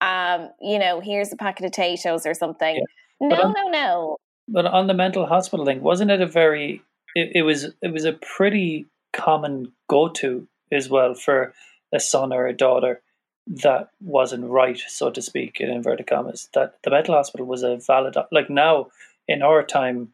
[0.00, 2.82] Um, you know, here's a packet of potatoes or something."
[3.20, 4.16] But No, I'm- no, no.
[4.48, 6.82] But on the mental hospital thing, wasn't it a very?
[7.14, 7.72] It, it was.
[7.82, 11.52] It was a pretty common go-to as well for
[11.92, 13.00] a son or a daughter
[13.46, 16.48] that wasn't right, so to speak, in inverted commas.
[16.54, 18.16] That the mental hospital was a valid.
[18.30, 18.88] Like now,
[19.26, 20.12] in our time,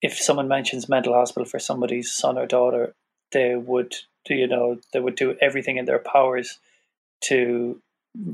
[0.00, 2.94] if someone mentions mental hospital for somebody's son or daughter,
[3.32, 6.58] they would, do you know, they would do everything in their powers
[7.22, 7.80] to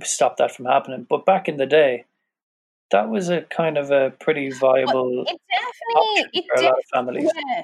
[0.03, 1.07] stop that from happening.
[1.09, 2.05] But back in the day,
[2.91, 6.73] that was a kind of a pretty viable It definitely, option it for a lot
[6.79, 7.31] of families.
[7.35, 7.63] yeah.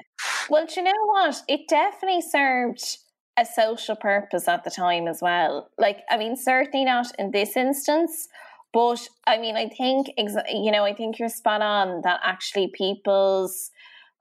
[0.49, 1.41] Well, you know what?
[1.47, 2.97] It definitely served
[3.37, 5.69] a social purpose at the time as well.
[5.77, 8.27] Like, I mean, certainly not in this instance,
[8.73, 13.71] but I mean, I think, you know, I think you're spot on that actually people's,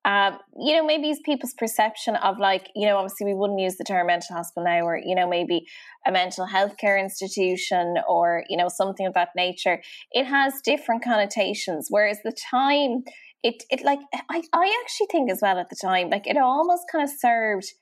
[0.04, 3.76] um, you know, maybe it's people's perception of like, you know, obviously we wouldn't use
[3.76, 5.66] the term mental hospital now, or, you know, maybe
[6.06, 9.82] a mental health care institution or, you know, something of that nature.
[10.12, 13.02] It has different connotations, whereas the time,
[13.46, 16.84] it it like I, I actually think as well at the time like it almost
[16.90, 17.72] kind of served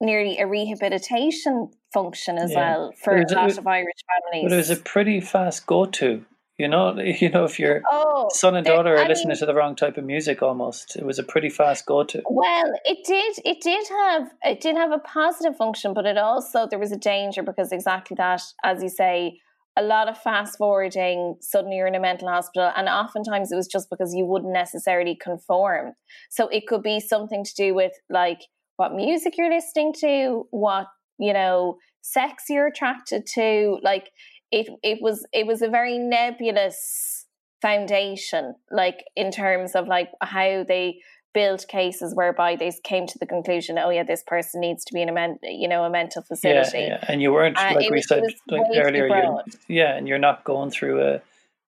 [0.00, 2.56] nearly a rehabilitation function as Yeah.
[2.58, 4.44] well for a lot of Irish families.
[4.50, 6.24] But it was a pretty fast go-to.
[6.56, 9.46] You know, you know, if your oh, son and daughter are I listening mean, to
[9.46, 12.22] the wrong type of music, almost, it was a pretty fast go-to.
[12.28, 13.38] Well, it did.
[13.44, 14.30] It did have.
[14.44, 18.16] It did have a positive function, but it also there was a danger because exactly
[18.16, 19.40] that, as you say,
[19.78, 21.36] a lot of fast forwarding.
[21.40, 25.14] Suddenly, you're in a mental hospital, and oftentimes it was just because you wouldn't necessarily
[25.14, 25.92] conform.
[26.30, 28.42] So it could be something to do with like
[28.76, 30.88] what music you're listening to, what
[31.18, 33.78] you know, sex you're attracted to.
[33.82, 34.10] Like
[34.50, 35.24] it, it was.
[35.32, 37.26] It was a very nebulous
[37.62, 41.00] foundation, like in terms of like how they
[41.34, 45.02] build cases whereby they came to the conclusion, oh yeah, this person needs to be
[45.02, 46.78] in a men- you know a mental facility.
[46.78, 47.04] yeah, yeah.
[47.08, 49.06] and you weren't Uh, like we was- said like earlier.
[49.06, 51.20] You, yeah, and you're not going through a,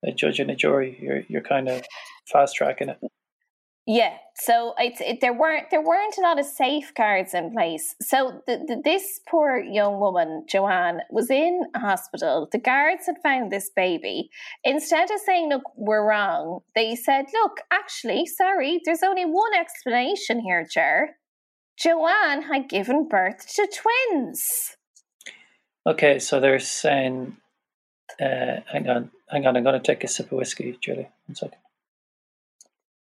[0.04, 0.96] a judge and a jury.
[1.00, 1.82] You're you're kind of
[2.32, 2.98] fast tracking it.
[3.92, 7.96] Yeah, so it's it, there weren't there weren't a lot of safeguards in place.
[8.00, 12.48] So the, the, this poor young woman, Joanne, was in hospital.
[12.53, 14.31] The guards had found this baby.
[14.62, 20.38] Instead of saying, "Look, we're wrong," they said, "Look, actually, sorry, there's only one explanation
[20.38, 21.16] here, Ger.
[21.76, 24.76] Joanne had given birth to twins."
[25.85, 27.38] Okay, so they're saying,
[28.20, 29.57] uh, hang on, hang on.
[29.57, 31.09] I'm going to take a sip of whiskey, Julie.
[31.26, 31.59] One second.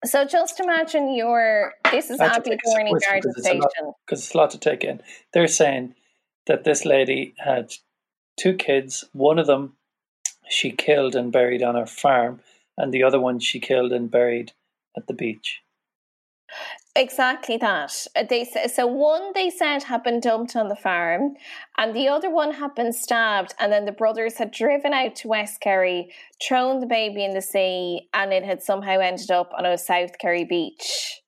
[0.05, 3.33] So just imagine your this is I have to Abbey take a sip Dorney Garden
[3.35, 3.93] Station.
[4.05, 5.01] because it's a lot to take in.
[5.33, 5.95] They're saying
[6.47, 7.73] that this lady had
[8.37, 9.05] two kids.
[9.13, 9.75] One of them
[10.49, 12.41] she killed and buried on her farm,
[12.77, 14.53] and the other one she killed and buried
[14.97, 15.61] at the beach.
[16.95, 18.07] Exactly that.
[18.15, 21.37] Uh, They so one they said had been dumped on the farm,
[21.79, 23.55] and the other one had been stabbed.
[23.59, 26.13] And then the brothers had driven out to West Kerry,
[26.47, 30.19] thrown the baby in the sea, and it had somehow ended up on a South
[30.19, 31.21] Kerry beach.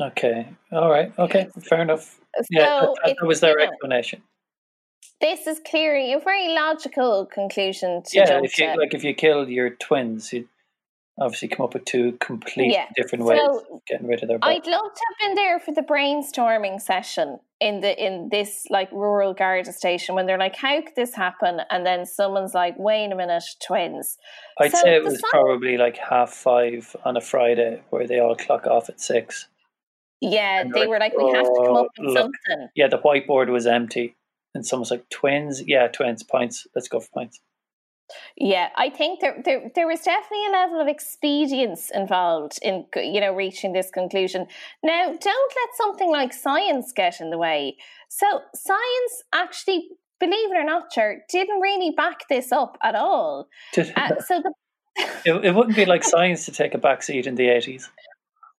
[0.00, 2.18] Okay, all right, okay, fair enough.
[2.50, 4.22] Yeah, So that, that, that was their you know, explanation.
[5.20, 9.48] this is clearly a very logical conclusion to yeah, if you like, if you killed
[9.48, 10.48] your twins, you
[11.20, 14.38] obviously come up with two completely Yeah, different ways so of getting rid of their
[14.38, 14.56] body.
[14.56, 18.90] I'd love to have been there for the brainstorming session in the in this like
[18.92, 23.12] rural Garda station when they're like, "How could this happen?" And then someone's like, "Wait
[23.12, 24.18] a minute, twins."
[24.58, 28.36] I'd so say it was probably like half five on a Friday where they all
[28.36, 29.48] clock off at six.
[30.20, 32.88] Yeah, they like, were like, "We have to come up "Oh, with look." something." Yeah,
[32.88, 34.16] the whiteboard was empty.
[34.54, 35.62] And someone's like, twins?
[35.66, 36.66] Yeah, twins, pints.
[36.74, 37.40] Let's go for pints.
[38.36, 43.20] Yeah, I think there, there there was definitely a level of expedience involved in you
[43.20, 44.46] know reaching this conclusion.
[44.82, 47.76] Now, don't let something like science get in the way.
[48.08, 49.88] So, science actually,
[50.20, 53.48] believe it or not, Ger, didn't really back this up at all.
[53.76, 54.52] Uh, so the
[55.24, 57.88] it, it wouldn't be like science to take a back seat in the 80s.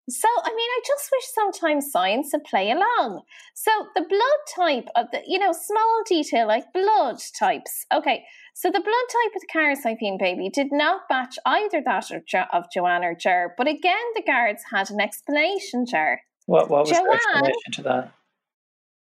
[0.10, 3.22] So, I mean, I just wish sometimes science would play along.
[3.54, 4.20] So, the blood
[4.54, 7.86] type of the, you know, small detail like blood types.
[7.94, 12.26] Okay, so the blood type of the Cahersiveen baby did not match either that of,
[12.26, 16.22] jo- of Joanne or Jer, but again, the guards had an explanation, Jer.
[16.46, 18.12] What, what was the explanation to that?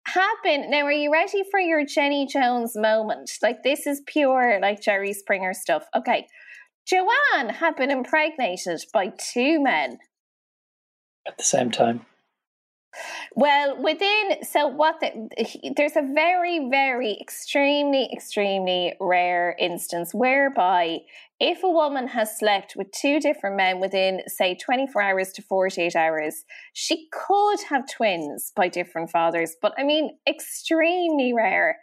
[0.07, 3.31] Had been, now are you ready for your Jenny Jones moment?
[3.41, 5.85] Like, this is pure, like Jerry Springer stuff.
[5.95, 6.27] Okay,
[6.87, 9.99] Joanne had been impregnated by two men.
[11.27, 12.05] At the same time.
[13.35, 20.99] Well, within so what the, there's a very very extremely extremely rare instance whereby
[21.41, 25.97] if a woman has slept with two different men within say 24 hours to 48
[25.97, 31.79] hours, she could have twins by different fathers, but I mean extremely rare.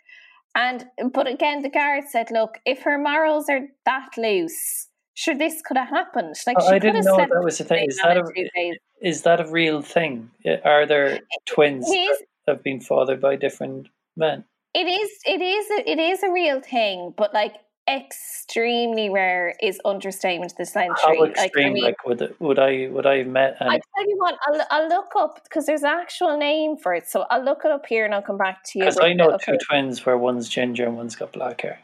[0.56, 4.89] And but again the guard said, look, if her morals are that loose,
[5.20, 6.36] sure this could have happened.
[6.48, 7.88] Like Oh, I didn't know that was the thing.
[7.88, 10.32] Is that a- Is that a real thing?
[10.64, 14.46] Are there twins is that have been fathered by different men?
[14.74, 15.10] It is.
[15.26, 15.66] It is.
[15.94, 17.56] It is a real thing, but like
[17.90, 20.96] extremely rare is understatement of the century.
[21.02, 21.74] How like I extreme?
[21.74, 23.58] mean, Like, would would I would I have met?
[23.60, 27.08] I tell you what, I'll, I'll look up because there's an actual name for it.
[27.08, 28.86] So I'll look it up here and I'll come back to you.
[28.86, 31.80] Because I know two twins where one's ginger and one's got black hair.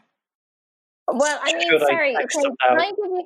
[1.18, 2.14] Well, I mean, Should I sorry.
[2.14, 2.54] text okay?
[2.62, 3.24] I give you?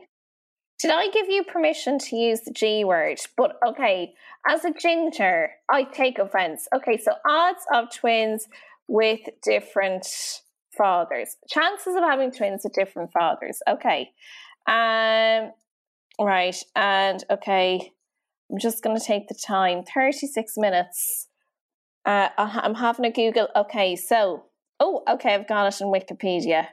[0.78, 3.18] Did I give you permission to use the G word?
[3.36, 4.14] But okay,
[4.48, 6.68] as a ginger, I take offense.
[6.74, 8.46] Okay, so odds of twins
[8.86, 10.06] with different
[10.78, 13.60] fathers, chances of having twins with different fathers.
[13.68, 14.10] Okay,
[14.68, 15.50] um,
[16.18, 17.92] right, and okay,
[18.50, 19.82] I'm just going to take the time.
[19.82, 21.26] Thirty-six minutes.
[22.06, 23.48] Uh, I- I'm having a Google.
[23.56, 24.44] Okay, so
[24.78, 26.68] oh, okay, I've got it in Wikipedia.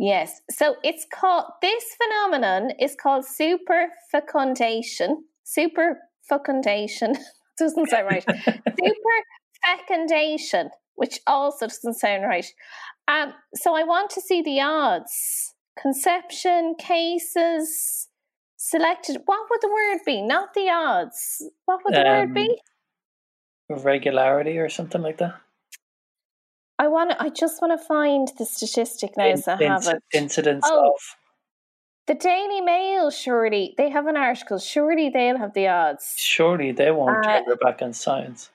[0.00, 0.40] Yes.
[0.50, 5.16] So it's called, this phenomenon is called superfecundation.
[5.44, 7.18] Superfecundation.
[7.58, 8.24] doesn't sound right.
[9.68, 12.46] Superfecundation, which also doesn't sound right.
[13.08, 15.54] Um, so I want to see the odds.
[15.78, 18.08] Conception, cases,
[18.56, 19.18] selected.
[19.26, 20.22] What would the word be?
[20.22, 21.42] Not the odds.
[21.66, 22.58] What would the word Um, be?
[23.68, 25.34] Regularity or something like that.
[26.80, 27.12] I want.
[27.20, 30.02] I just want to find the statistic now, so I have it.
[30.14, 30.92] incidents Oh.
[30.94, 31.00] of
[32.06, 34.58] The Daily Mail, surely they have an article.
[34.58, 36.14] Surely they'll have the odds.
[36.16, 38.50] surely they won't Uh, back on science.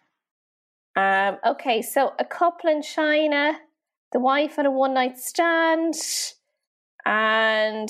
[0.95, 3.59] Um, okay, so a couple in China,
[4.11, 5.93] the wife had a one night stand,
[7.05, 7.89] and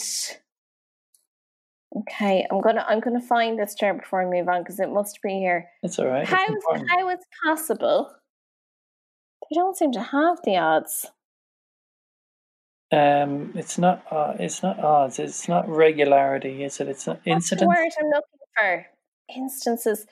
[1.99, 5.21] okay, I'm gonna I'm gonna find this chart before I move on because it must
[5.21, 5.69] be here.
[5.81, 6.27] It's all right.
[6.27, 6.89] How important.
[6.89, 8.11] how it's possible?
[9.49, 11.07] They don't seem to have the odds.
[12.91, 14.05] Um, it's not.
[14.11, 15.19] Uh, it's not odds.
[15.19, 16.87] It's not regularity, is it?
[16.87, 17.67] It's not incidents.
[17.67, 18.85] word I'm looking for?
[19.35, 20.05] Instances.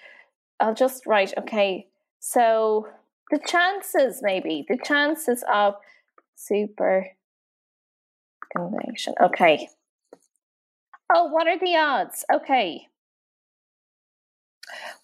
[0.60, 1.34] I'll just write.
[1.38, 1.88] Okay,
[2.20, 2.88] so
[3.32, 5.76] the chances, maybe the chances of
[6.36, 7.08] super
[8.56, 9.14] combination.
[9.22, 9.70] Okay.
[11.14, 12.26] Oh, what are the odds?
[12.34, 12.88] Okay.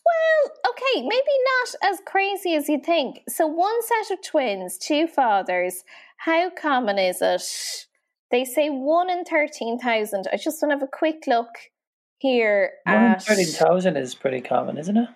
[0.05, 1.35] Well, okay, maybe
[1.81, 3.21] not as crazy as you think.
[3.27, 5.83] So, one set of twins, two fathers.
[6.17, 7.87] How common is it?
[8.31, 10.27] They say one in 13,000.
[10.31, 11.49] I just want to have a quick look
[12.19, 12.71] here.
[12.85, 15.09] One in at- thirteen thousand is pretty common, isn't it?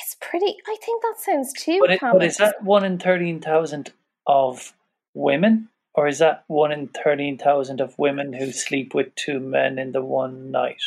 [0.00, 2.18] It's pretty, I think that sounds too But, it, common.
[2.18, 3.92] but is that one in thirteen thousand
[4.26, 4.72] of
[5.14, 9.78] women, or is that one in thirteen thousand of women who sleep with two men
[9.78, 10.82] in the one night?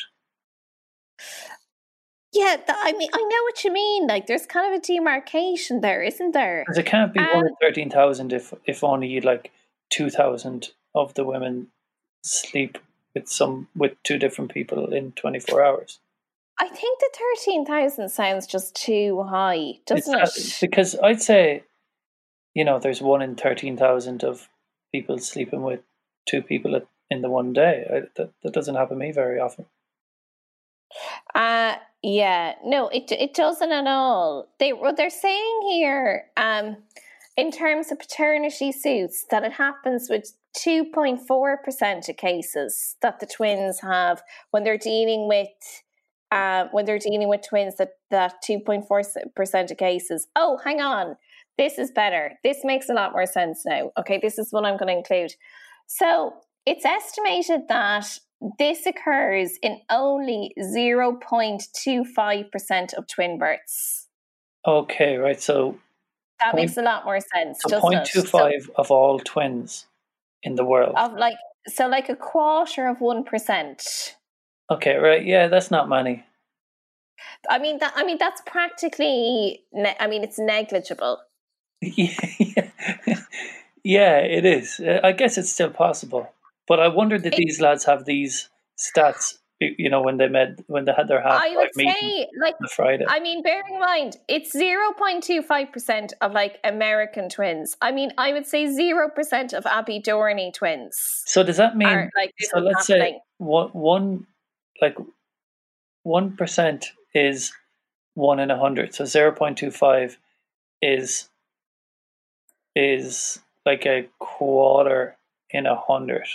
[2.34, 4.08] Yeah, th- I mean, I know what you mean.
[4.08, 6.64] Like, there's kind of a demarcation there, isn't there?
[6.66, 9.52] Because it can't be one Um, in thirteen thousand if if only like
[9.90, 11.68] two thousand of the women
[12.24, 12.78] sleep
[13.14, 16.00] with some with two different people in twenty four hours.
[16.60, 17.10] I think the
[17.48, 20.58] 13,000 sounds just too high, doesn't not- it?
[20.62, 21.64] because I'd say
[22.54, 24.50] you know, there's one in 13,000 of
[24.92, 25.82] people sleeping with
[26.28, 27.86] two people in the one day.
[27.90, 29.66] I, that, that doesn't happen to me very often.
[31.34, 34.50] Uh, yeah, no, it it doesn't at all.
[34.60, 36.78] They what they're saying here, um,
[37.38, 42.96] in terms of paternity suits, that it happens with two point four percent of cases
[43.02, 44.22] that the twins have
[44.52, 45.48] when they're dealing with.
[46.34, 49.02] Uh, when they're dealing with twins, that that two point four
[49.36, 50.28] percent of cases.
[50.34, 51.18] Oh, hang on,
[51.58, 52.40] this is better.
[52.42, 53.92] This makes a lot more sense now.
[54.00, 55.36] Okay, this is what I'm going to include.
[55.88, 56.34] So
[56.66, 58.18] it's estimated that
[58.58, 64.08] this occurs in only 0.25% of twin births.
[64.66, 65.42] Okay, right.
[65.42, 65.78] So
[66.40, 67.62] that point, makes a lot more sense.
[67.68, 69.86] So 0.25 so, of all twins
[70.44, 70.96] in the world.
[70.98, 71.38] Of like
[71.68, 74.14] so like a quarter of 1%.
[74.72, 75.26] Okay, right.
[75.26, 76.26] Yeah, that's not many.
[77.50, 81.20] I mean that I mean that's practically ne- I mean it's negligible.
[81.82, 82.14] yeah,
[83.84, 84.80] yeah, it is.
[84.80, 86.32] I guess it's still possible.
[86.72, 88.50] But I wonder that these lads have these
[88.80, 89.34] stats.
[89.60, 93.04] You know, when they met, when they had their half I would say, like Friday.
[93.06, 97.76] I mean, bear in mind, it's zero point two five percent of like American twins.
[97.82, 100.96] I mean, I would say zero percent of Abbeydorney twins.
[101.26, 101.90] So does that mean?
[101.90, 103.16] Are, like, so let's happening.
[103.16, 104.28] say one, one,
[104.82, 104.96] like
[106.04, 107.52] one percent is
[108.14, 108.96] one in a hundred.
[108.96, 110.18] So zero point two five
[110.82, 111.28] is
[112.78, 115.18] is like a quarter
[115.50, 116.28] in a hundred.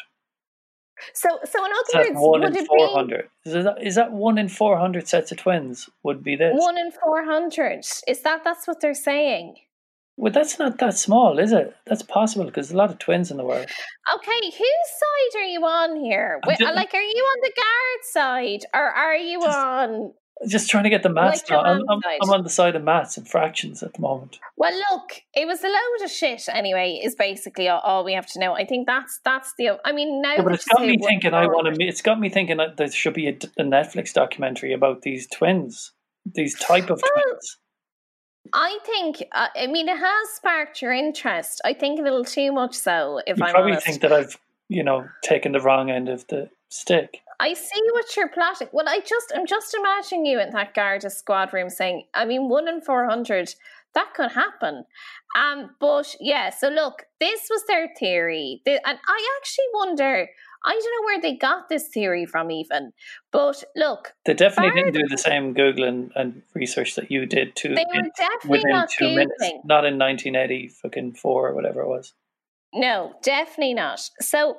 [1.12, 3.28] So, so in other words, one in four hundred.
[3.44, 5.88] Is that is that one in four hundred sets of twins?
[6.02, 7.84] Would be this one in four hundred?
[8.08, 9.56] Is that that's what they're saying?
[10.18, 11.76] Well, that's not that small, is it?
[11.84, 13.66] That's possible because there's a lot of twins in the world.
[14.14, 16.40] Okay, whose side are you on here?
[16.48, 20.14] Just, like, are you on the guard side or are you just, on
[20.46, 21.48] just trying to get the maths.
[21.48, 24.38] Like I'm, I'm, I'm, on the side of maths and fractions at the moment.
[24.56, 26.48] Well, look, it was a load of shit.
[26.48, 28.54] Anyway, is basically all, all we have to know.
[28.54, 29.78] I think that's that's the.
[29.84, 30.34] I mean, now.
[30.34, 31.32] Yeah, but it's got me thinking.
[31.32, 31.84] I want to.
[31.84, 35.92] It's got me thinking that there should be a, a Netflix documentary about these twins,
[36.34, 37.58] these type of well, twins.
[38.52, 39.24] I think.
[39.32, 41.62] Uh, I mean, it has sparked your interest.
[41.64, 43.20] I think a little too much so.
[43.26, 43.86] If you I'm probably honest.
[43.86, 44.36] think that I've,
[44.68, 47.22] you know, taken the wrong end of the stick.
[47.38, 48.68] I see what you're plotting.
[48.72, 52.48] Well, I just I'm just imagining you in that Garda squad room saying, I mean,
[52.48, 53.54] one in four hundred,
[53.94, 54.84] that could happen.
[55.36, 58.62] Um, but yeah, so look, this was their theory.
[58.66, 60.28] and I actually wonder,
[60.64, 62.92] I don't know where they got this theory from even.
[63.32, 67.74] But look, they definitely didn't do the same Googling and research that you did too.
[67.74, 69.14] They were definitely not two Googling.
[69.16, 72.14] minutes, not in nineteen eighty fucking four or whatever it was.
[72.72, 74.00] No, definitely not.
[74.20, 74.56] So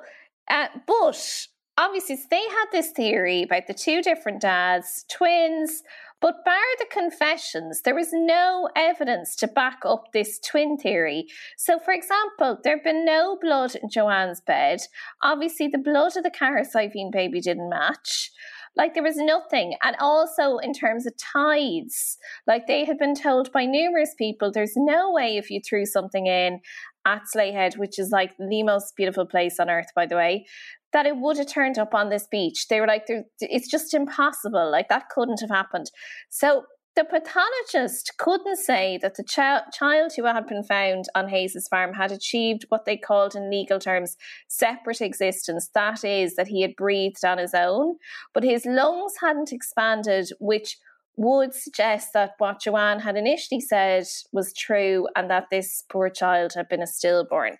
[0.48, 1.46] uh, but
[1.78, 5.84] obviously they had this theory about the two different dads, twins,
[6.20, 11.26] but bar the confessions, there was no evidence to back up this twin theory.
[11.56, 14.80] So, for example, there had been no blood in Joanne's bed.
[15.22, 18.32] Obviously, the blood of the Cahersiveen baby didn't match.
[18.76, 19.74] Like there was nothing.
[19.82, 24.76] And also in terms of tides, like they had been told by numerous people, there's
[24.76, 26.60] no way if you threw something in
[27.08, 30.46] at Slea Head, which is like the most beautiful place on earth, by the way,
[30.92, 32.68] that it would have turned up on this beach.
[32.68, 33.06] They were like,
[33.40, 34.70] it's just impossible.
[34.70, 35.90] Like that couldn't have happened.
[36.28, 36.64] So
[36.96, 41.94] the pathologist couldn't say that the ch- child who had been found on Hayes's farm
[41.94, 44.16] had achieved what they called in legal terms
[44.48, 45.70] separate existence.
[45.74, 47.96] That is, that he had breathed on his own,
[48.34, 50.76] but his lungs hadn't expanded, which
[51.18, 56.52] would suggest that what Joanne had initially said was true and that this poor child
[56.54, 57.58] had been a stillborn.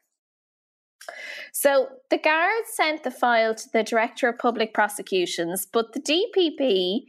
[1.52, 7.00] So the guards sent the file to the Director of Public Prosecutions, but the DPP,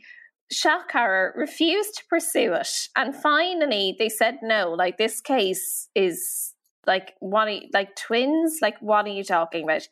[0.52, 2.70] Shakara, refused to pursue it.
[2.96, 6.49] And finally, they said no, like this case is
[6.90, 8.60] like what are you, like twins?
[8.62, 9.88] Like what are you talking about?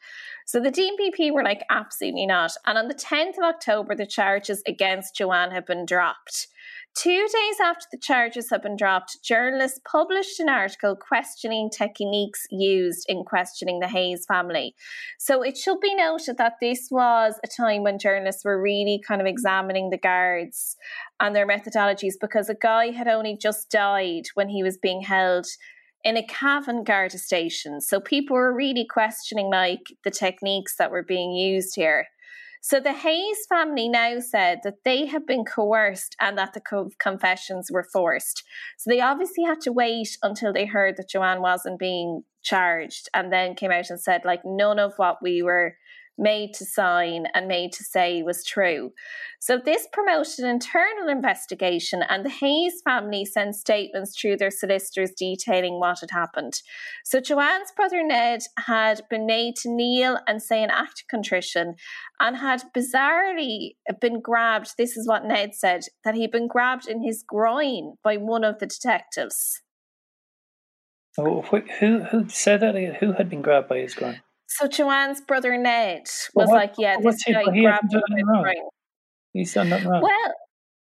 [0.45, 2.51] So the dpp were like absolutely not.
[2.65, 6.47] And on the 10th of october the charges against joanne have been dropped.
[6.97, 13.05] Two days after the charges had been dropped, journalists published an article questioning techniques used
[13.07, 14.73] in questioning the Hayes family.
[15.19, 19.21] So it should be noted that this was a time when journalists were really kind
[19.21, 20.75] of examining the guards
[21.19, 25.45] and their methodologies because a guy had only just died when he was being held
[26.07, 27.81] in a Cavan Garda station.
[27.81, 32.07] So people were really questioning like the techniques that were being used here.
[32.61, 36.91] So the Hayes family now said that they had been coerced and that the co-
[36.97, 38.41] confessions were forced.
[38.77, 43.31] So they obviously had to wait until they heard that Joanne wasn't being charged and
[43.31, 45.75] then came out and said, like, none of what we were
[46.17, 48.91] made to sign and made to say was true.
[49.39, 55.11] So this promoted an internal investigation, and the Hayes family sent statements through their solicitors
[55.17, 56.61] detailing what had happened.
[57.05, 61.75] So Joanne's brother Ned had been made to kneel and say an act of contrition,
[62.19, 64.71] and had bizarrely been grabbed.
[64.77, 68.59] This is what Ned said that he'd been grabbed in his groin by one of
[68.59, 69.61] the detectives.
[71.19, 71.41] Oh,
[71.79, 72.75] who who said that?
[72.99, 74.21] Who had been grabbed by his groin?
[74.47, 78.55] So Joanne's brother Ned was like, "Yeah, this guy grabbed him his.
[79.33, 80.01] He's done nothing wrong.
[80.01, 80.33] Well,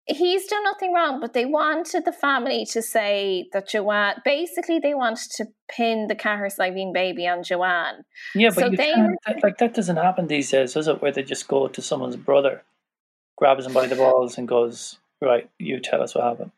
[0.07, 4.21] he's done nothing wrong, but they wanted the family to say that Joanne.
[4.25, 8.03] Basically, they wanted to pin the Cahersiveen baby on Joanne.
[8.35, 11.01] Yeah, but so they that, like that doesn't happen these days, does it?
[11.01, 12.63] Where they just go to someone's brother,
[13.37, 16.51] grabs him by the balls, and goes, "Right, you tell us what happened."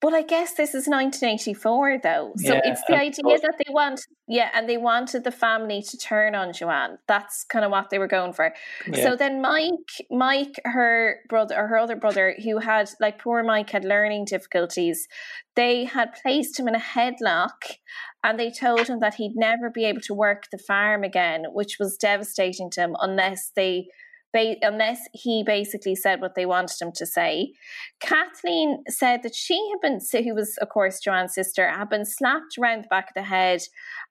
[0.00, 2.32] But I guess this is 1984, though.
[2.36, 5.98] So yeah, it's the idea that they want, yeah, and they wanted the family to
[5.98, 6.96] turn on Joanne.
[7.06, 8.54] That's kind of what they were going for.
[8.90, 9.04] Yeah.
[9.04, 9.74] So then Mike,
[10.10, 15.06] Mike, her brother, or her other brother, who had, like, poor Mike had learning difficulties,
[15.54, 17.76] they had placed him in a headlock
[18.24, 21.76] and they told him that he'd never be able to work the farm again, which
[21.78, 23.88] was devastating to him unless they
[24.32, 27.52] ba- unless he basically said what they wanted him to say.
[28.00, 32.58] Kathleen said that she had been, who was, of course, Joanne's sister, had been slapped
[32.58, 33.62] around the back of the head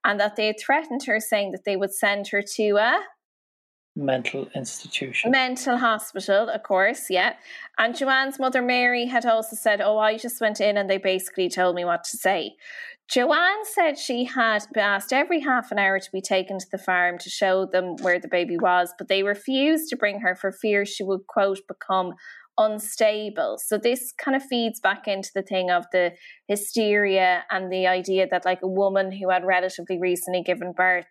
[0.04, 3.00] and that they had threatened her, saying that they would send her to a
[3.96, 5.32] mental institution.
[5.32, 7.34] Mental hospital, of course, yeah.
[7.78, 11.50] And Joanne's mother, Mary, had also said, Oh, I just went in and they basically
[11.50, 12.56] told me what to say.
[13.10, 17.18] Joanne said she had asked every half an hour to be taken to the farm
[17.18, 20.86] to show them where the baby was, but they refused to bring her for fear
[20.86, 22.14] she would, quote, become
[22.60, 23.58] unstable.
[23.58, 26.12] So this kind of feeds back into the thing of the
[26.48, 31.06] hysteria and the idea that like a woman who had relatively recently given birth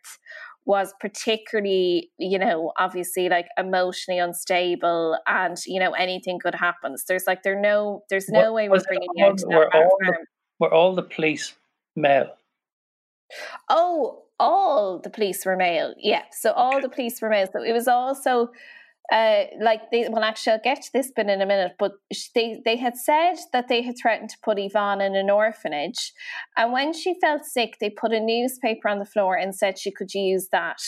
[0.67, 6.97] was particularly, you know, obviously like emotionally unstable and, you know, anything could happen.
[6.97, 9.71] So there's like, there no, there's no what, way we're bringing you out to that
[9.73, 10.27] the,
[10.61, 11.55] were all the police
[11.99, 12.31] male?
[13.69, 15.95] Oh, all the police were male.
[15.99, 17.49] Yeah, so all the police were male.
[17.53, 18.51] So it was also
[19.13, 20.09] uh, like they.
[20.09, 21.73] Well, actually, I'll get to this bit in a minute.
[21.79, 21.93] But
[22.35, 26.13] they they had said that they had threatened to put Yvonne in an orphanage,
[26.57, 29.91] and when she felt sick, they put a newspaper on the floor and said she
[29.91, 30.81] could use that.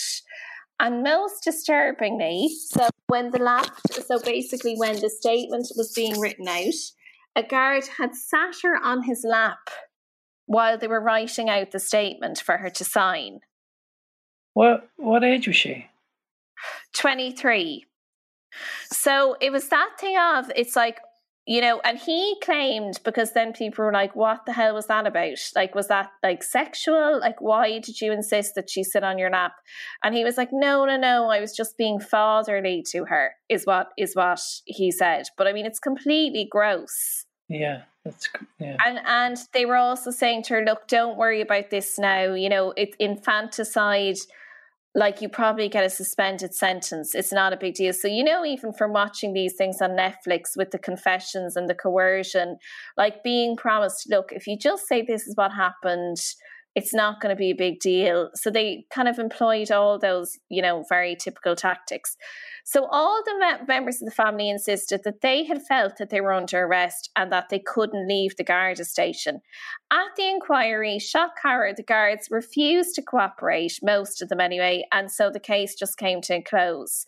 [0.79, 6.47] And most disturbingly, so when the lap, so basically when the statement was being written
[6.47, 6.73] out,
[7.35, 9.59] a guard had sat her on his lap
[10.51, 13.39] while they were writing out the statement for her to sign.
[14.53, 15.87] What what age was she?
[16.93, 17.85] 23.
[18.91, 20.99] So it was that thing of it's like
[21.47, 25.07] you know, and he claimed because then people were like, what the hell was that
[25.07, 25.39] about?
[25.55, 27.19] Like, was that like sexual?
[27.19, 29.53] Like, why did you insist that she sit on your lap?
[30.03, 33.65] And he was like, no, no, no, I was just being fatherly to her, is
[33.65, 35.25] what is what he said.
[35.35, 37.25] But I mean, it's completely gross.
[37.49, 37.83] Yeah.
[38.03, 38.29] That's
[38.59, 38.77] yeah.
[38.85, 42.33] And and they were also saying to her, look, don't worry about this now.
[42.33, 44.17] You know, it's infanticide.
[44.93, 47.15] Like you probably get a suspended sentence.
[47.15, 47.93] It's not a big deal.
[47.93, 51.75] So you know, even from watching these things on Netflix with the confessions and the
[51.75, 52.57] coercion,
[52.97, 56.17] like being promised, look, if you just say this is what happened,
[56.75, 58.29] it's not going to be a big deal.
[58.35, 62.15] So they kind of employed all those, you know, very typical tactics.
[62.63, 66.31] So all the members of the family insisted that they had felt that they were
[66.31, 69.41] under arrest and that they couldn't leave the Garda station.
[69.91, 75.11] At the inquiry, shock horror, the guards refused to cooperate, most of them anyway, and
[75.11, 77.05] so the case just came to a close.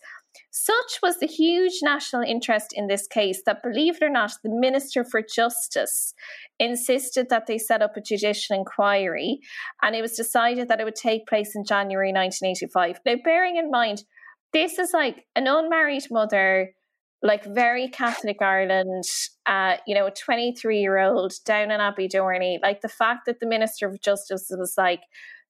[0.50, 4.50] Such was the huge national interest in this case that, believe it or not, the
[4.50, 6.14] Minister for Justice
[6.58, 9.40] insisted that they set up a judicial inquiry,
[9.82, 13.00] and it was decided that it would take place in January 1985.
[13.04, 14.04] Now, bearing in mind,
[14.52, 16.74] this is like an unmarried mother,
[17.22, 19.04] like very Catholic Ireland,
[19.46, 22.58] uh, you know, a 23 year old down in Abbeydorney.
[22.62, 25.00] Like the fact that the Minister of Justice was like,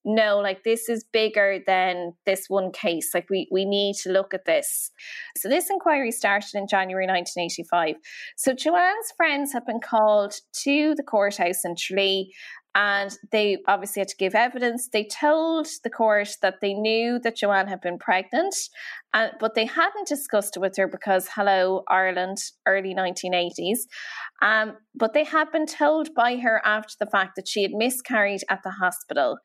[0.05, 3.11] no, like this is bigger than this one case.
[3.15, 4.91] Like we we need to look at this.
[5.37, 7.97] So this inquiry started in January 1985.
[8.37, 10.35] So Joanne's friends have been called
[10.65, 12.33] to the courthouse in Tralee
[12.75, 14.89] and they obviously had to give evidence.
[14.93, 18.55] They told the court that they knew that Joanne had been pregnant,
[19.13, 23.81] and, but they hadn't discussed it with her because, hello, Ireland, early 1980s.
[24.43, 28.43] Um, but they had been told by her after the fact that she had miscarried
[28.51, 29.39] at the hospital.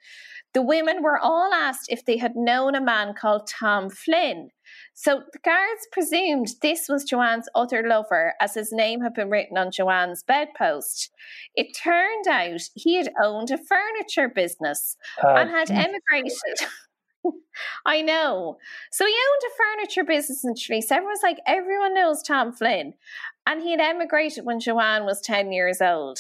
[0.53, 4.49] The women were all asked if they had known a man called Tom Flynn.
[4.93, 9.57] So the guards presumed this was Joanne's other lover, as his name had been written
[9.57, 11.09] on Joanne's bedpost.
[11.55, 16.33] It turned out he had owned a furniture business uh, and had emigrated.
[17.85, 18.57] I know.
[18.91, 20.83] So he owned a furniture business in Tralee.
[20.89, 22.93] Everyone's like, everyone knows Tom Flynn.
[23.45, 26.19] And he had emigrated when Joanne was 10 years old.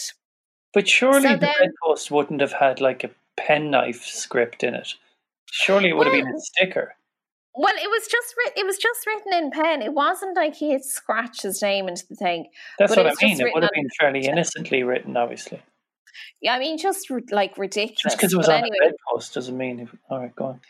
[0.73, 4.93] But surely so the then, bedpost wouldn't have had like a penknife script in it.
[5.51, 6.95] Surely it would well, have been a sticker.
[7.55, 9.81] Well, it was just it was just written in pen.
[9.81, 12.47] It wasn't like he had scratched his name into the thing.
[12.77, 13.41] That's what I mean.
[13.41, 15.61] It would have been fairly innocently written, obviously.
[16.41, 18.01] Yeah, I mean, just like ridiculous.
[18.01, 19.79] Just because it was but on anyway, a bedpost doesn't mean.
[19.79, 20.61] If, all right, go on.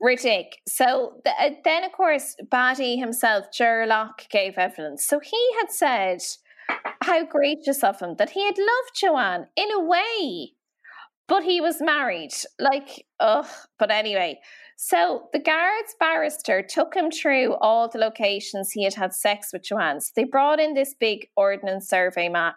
[0.00, 0.54] Ridiculous.
[0.68, 5.06] So the, uh, then, of course, Batty himself, Jer Locke, gave evidence.
[5.06, 6.20] So he had said
[7.02, 10.52] how gracious of him that he had loved Joanne in a way,
[11.26, 12.32] but he was married.
[12.58, 13.46] Like, ugh.
[13.78, 14.40] But anyway,
[14.82, 19.62] so the guard's barrister took him through all the locations he had had sex with
[19.62, 20.00] Joanne.
[20.00, 22.56] So they brought in this big ordnance survey map,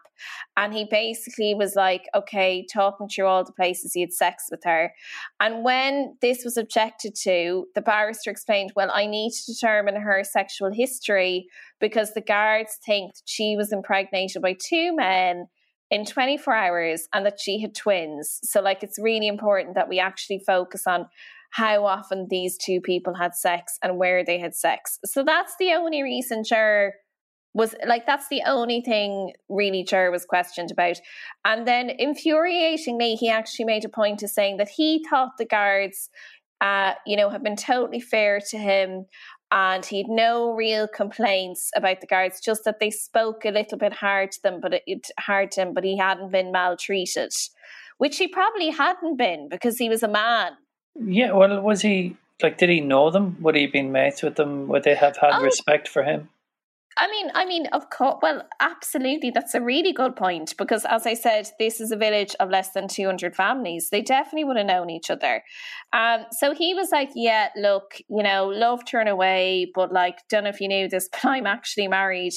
[0.55, 4.61] and he basically was like, okay, talking through all the places he had sex with
[4.63, 4.93] her.
[5.41, 10.24] And when this was objected to, the barrister explained, well, I need to determine her
[10.24, 11.47] sexual history
[11.82, 15.47] because the guards think that she was impregnated by two men
[15.91, 18.39] in 24 hours and that she had twins.
[18.43, 21.07] So, like, it's really important that we actually focus on
[21.54, 24.99] how often these two people had sex and where they had sex.
[25.06, 26.93] So that's the only reason Jer
[27.56, 30.97] was like that's the only thing really Jer was questioned about.
[31.45, 36.10] And then infuriatingly, he actually made a point of saying that he thought the guards
[36.64, 39.06] uh, you know, had been totally fair to him
[39.51, 43.78] and he had no real complaints about the guards, just that they spoke a little
[43.78, 47.32] bit hard to them, but it, hard to him, but he hadn't been maltreated,
[47.97, 50.54] which he probably hadn't been because he was a man.
[50.96, 52.58] Yeah, well, was he like?
[52.58, 53.38] Did he know them?
[53.41, 54.68] Would he have been mates with them?
[54.68, 56.30] Would they have had oh, respect for him?
[56.96, 58.20] I mean, I mean, of course.
[58.22, 62.36] Well, absolutely, that's a really good point because, as I said, this is a village
[62.39, 63.89] of less than two hundred families.
[63.89, 65.44] They definitely would have known each other.
[65.91, 70.44] Um, so he was like, "Yeah, look, you know, love turn away, but like, don't
[70.44, 72.34] know if you knew this, but I'm actually married."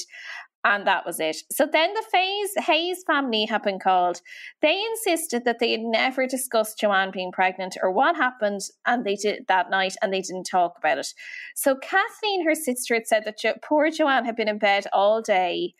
[0.63, 1.37] And that was it.
[1.51, 4.21] So then the Faze, Hayes family have been called.
[4.61, 9.15] They insisted that they had never discussed Joanne being pregnant or what happened, and they
[9.15, 11.13] did that night, and they didn't talk about it.
[11.55, 15.21] So Kathleen, her sister, had said that jo- poor Joanne had been in bed all
[15.21, 15.73] day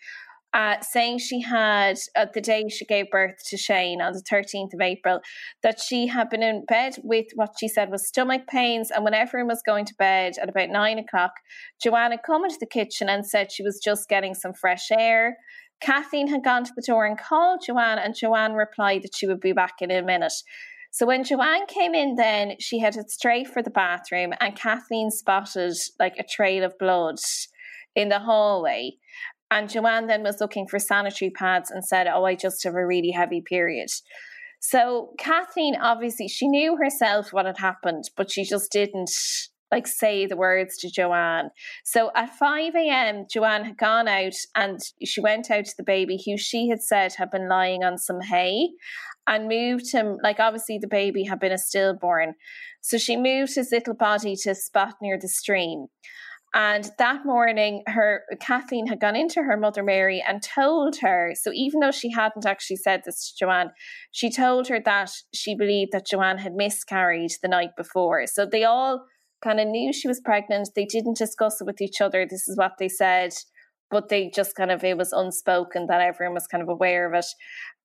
[0.53, 4.73] uh, saying she had, uh, the day she gave birth to Shane on the 13th
[4.73, 5.19] of April,
[5.61, 8.89] that she had been in bed with what she said was stomach pains.
[8.89, 11.33] And when everyone was going to bed at about nine o'clock,
[11.81, 15.37] Joanna come into the kitchen and said she was just getting some fresh air.
[15.79, 19.39] Kathleen had gone to the door and called Joanne, and Joanne replied that she would
[19.39, 20.33] be back in a minute.
[20.91, 25.75] So when Joanne came in, then she headed straight for the bathroom, and Kathleen spotted
[25.99, 27.17] like a trail of blood
[27.95, 28.93] in the hallway.
[29.49, 32.85] And Joanne then was looking for sanitary pads and said, Oh, I just have a
[32.85, 33.89] really heavy period.
[34.59, 39.11] So Kathleen, obviously, she knew herself what had happened, but she just didn't
[39.71, 41.49] like say the words to Joanne.
[41.83, 46.17] So at 5 a.m., Joanne had gone out and she went out to the baby
[46.25, 48.69] who she had said had been lying on some hay
[49.27, 50.17] and moved him.
[50.23, 52.35] Like, obviously, the baby had been a stillborn.
[52.81, 55.87] So she moved his little body to a spot near the stream.
[56.53, 61.33] And that morning, her Kathleen had gone into her mother Mary and told her.
[61.35, 63.71] So even though she hadn't actually said this to Joanne,
[64.11, 68.25] she told her that she believed that Joanne had miscarried the night before.
[68.27, 69.05] So they all
[69.43, 70.69] kind of knew she was pregnant.
[70.75, 72.25] They didn't discuss it with each other.
[72.25, 73.33] This is what they said,
[73.91, 77.13] but they just kind of it was unspoken that everyone was kind of aware of
[77.13, 77.25] it.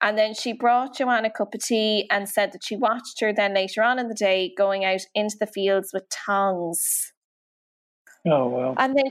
[0.00, 3.32] And then she brought Joanne a cup of tea and said that she watched her
[3.32, 7.12] then later on in the day going out into the fields with tongs
[8.26, 8.74] Oh well.
[8.78, 9.06] And then,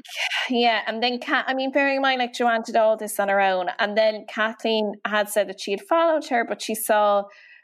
[0.50, 3.42] yeah, and then I mean, bearing in mind, like Joanne did all this on her
[3.42, 7.24] own, and then Kathleen had said that she had followed her, but she saw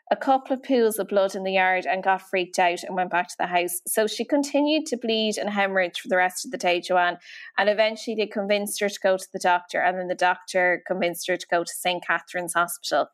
[0.09, 3.11] a couple of pools of blood in the yard and got freaked out and went
[3.11, 3.81] back to the house.
[3.85, 7.17] So she continued to bleed and hemorrhage for the rest of the day, Joanne.
[7.57, 11.27] And eventually they convinced her to go to the doctor, and then the doctor convinced
[11.27, 12.03] her to go to St.
[12.05, 13.07] Catherine's Hospital.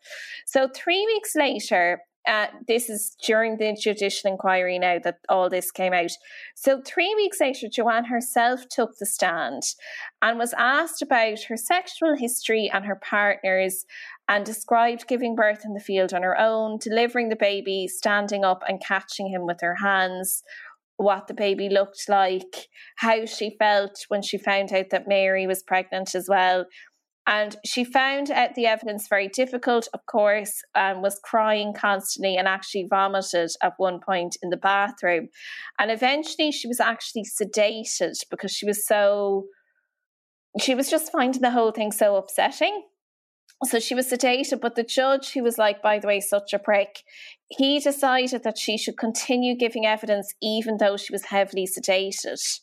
[0.46, 5.72] So three weeks later, uh, this is during the judicial inquiry now that all this
[5.72, 6.12] came out.
[6.56, 9.64] So, three weeks later, Joanne herself took the stand
[10.22, 13.86] and was asked about her sexual history and her partners
[14.30, 18.64] and described giving birth in the field on her own, delivering the baby, standing up
[18.68, 20.44] and catching him with her hands.
[20.96, 25.64] What the baby looked like, how she felt when she found out that Mary was
[25.64, 26.66] pregnant as well,
[27.26, 32.48] and she found out the evidence very difficult, of course, and was crying constantly and
[32.50, 35.30] actually vomited at one point in the bathroom.
[35.80, 39.46] And eventually she was actually sedated because she was so,
[40.60, 42.84] she was just finding the whole thing so upsetting.
[43.64, 46.60] so she was sedated, but the judge, who was like, by the way, such a
[46.60, 47.04] prick,
[47.48, 52.60] he decided that she should continue giving evidence even though she was heavily sedated.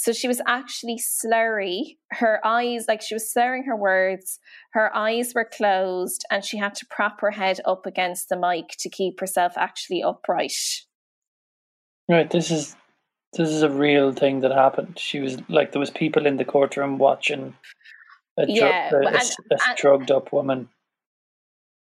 [0.00, 1.96] So she was actually slurry.
[2.12, 4.38] Her eyes, like she was slurring her words,
[4.70, 8.76] her eyes were closed, and she had to prop her head up against the mic
[8.78, 10.52] to keep herself actually upright.
[12.08, 12.30] Right.
[12.30, 12.76] This is
[13.32, 15.00] this is a real thing that happened.
[15.00, 17.54] She was like there was people in the courtroom watching
[18.38, 20.68] a, yeah, a, a, and, a drugged up woman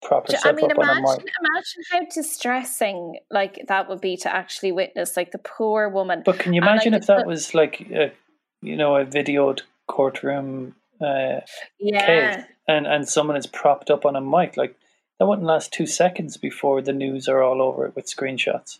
[0.03, 1.24] prop herself I mean, imagine, on a.
[1.51, 6.22] Imagine how distressing like that would be to actually witness, like the poor woman.
[6.24, 8.12] But can you imagine and, like, if that was like a,
[8.62, 11.40] you know a videoed courtroom uh,
[11.78, 12.36] yeah.
[12.36, 14.76] case and and someone is propped up on a mic like
[15.18, 18.78] that wouldn't last two seconds before the news are all over it with screenshots.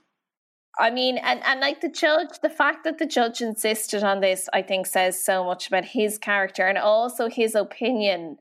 [0.78, 4.46] I mean, and, and like the judge, the fact that the judge insisted on this,
[4.52, 8.36] I think, says so much about his character and also his opinion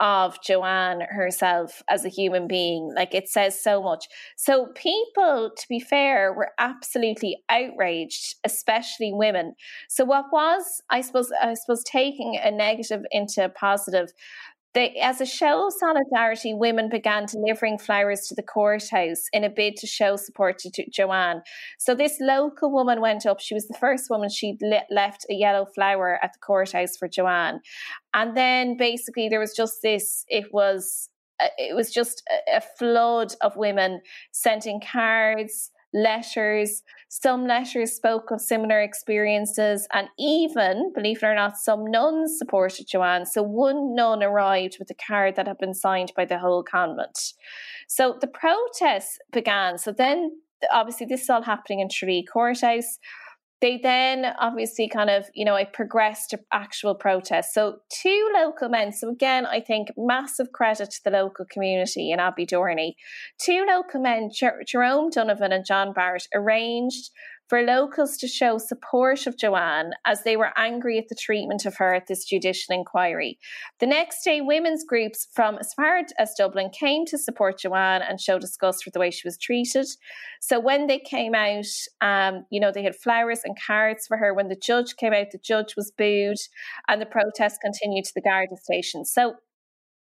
[0.00, 2.92] of Joanne herself as a human being.
[2.94, 4.06] Like it says so much.
[4.36, 9.54] So people, to be fair, were absolutely outraged, especially women.
[9.88, 14.12] So what was, I suppose, I suppose taking a negative into a positive
[14.74, 19.48] they, as a show of solidarity, women began delivering flowers to the courthouse in a
[19.48, 21.42] bid to show support to, to Joanne.
[21.78, 23.40] So this local woman went up.
[23.40, 24.28] She was the first woman.
[24.28, 24.58] She
[24.90, 27.60] left a yellow flower at the courthouse for Joanne,
[28.12, 30.24] and then basically there was just this.
[30.28, 31.08] It was
[31.40, 34.00] uh, it was just a, a flood of women
[34.32, 36.82] sending cards letters.
[37.08, 42.86] Some letters spoke of similar experiences, and even, believe it or not, some nuns supported
[42.88, 43.26] Joanne.
[43.26, 47.32] So one nun arrived with a card that had been signed by the whole convent.
[47.88, 49.78] So the protests began.
[49.78, 50.30] So then,
[50.70, 52.98] obviously, this is all happening in Tralee Courthouse
[53.60, 57.54] they then obviously kind of, you know, I progressed to actual protests.
[57.54, 62.20] So two local men, so again, I think massive credit to the local community in
[62.20, 62.94] Abbeydorney.
[63.38, 67.10] Two local men, Jer- Jerome Donovan and John Barrett, arranged
[67.48, 71.76] for locals to show support of Joanne as they were angry at the treatment of
[71.76, 73.38] her at this judicial inquiry.
[73.80, 78.20] The next day, women's groups from as far as Dublin came to support Joanne and
[78.20, 79.86] show disgust for the way she was treated.
[80.40, 81.66] So when they came out,
[82.00, 84.34] um, you know, they had flowers and cards for her.
[84.34, 86.36] When the judge came out, the judge was booed,
[86.86, 89.04] and the protest continued to the Garda station.
[89.04, 89.34] So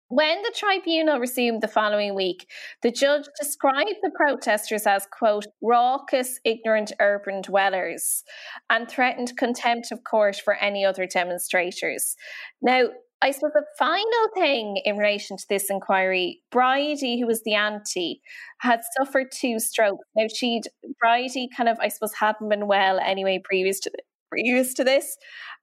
[0.10, 2.48] when the tribunal resumed the following week,
[2.82, 8.24] the judge described the protesters as, quote, raucous, ignorant urban dwellers
[8.70, 12.16] and threatened contempt of court for any other demonstrators.
[12.62, 12.90] Now,
[13.24, 18.22] I suppose the final thing in relation to this inquiry, Bridie, who was the auntie,
[18.60, 20.06] had suffered two strokes.
[20.14, 20.64] Now she'd
[21.00, 23.92] Bridie kind of, I suppose, hadn't been well anyway previous to
[24.34, 25.18] previous to this,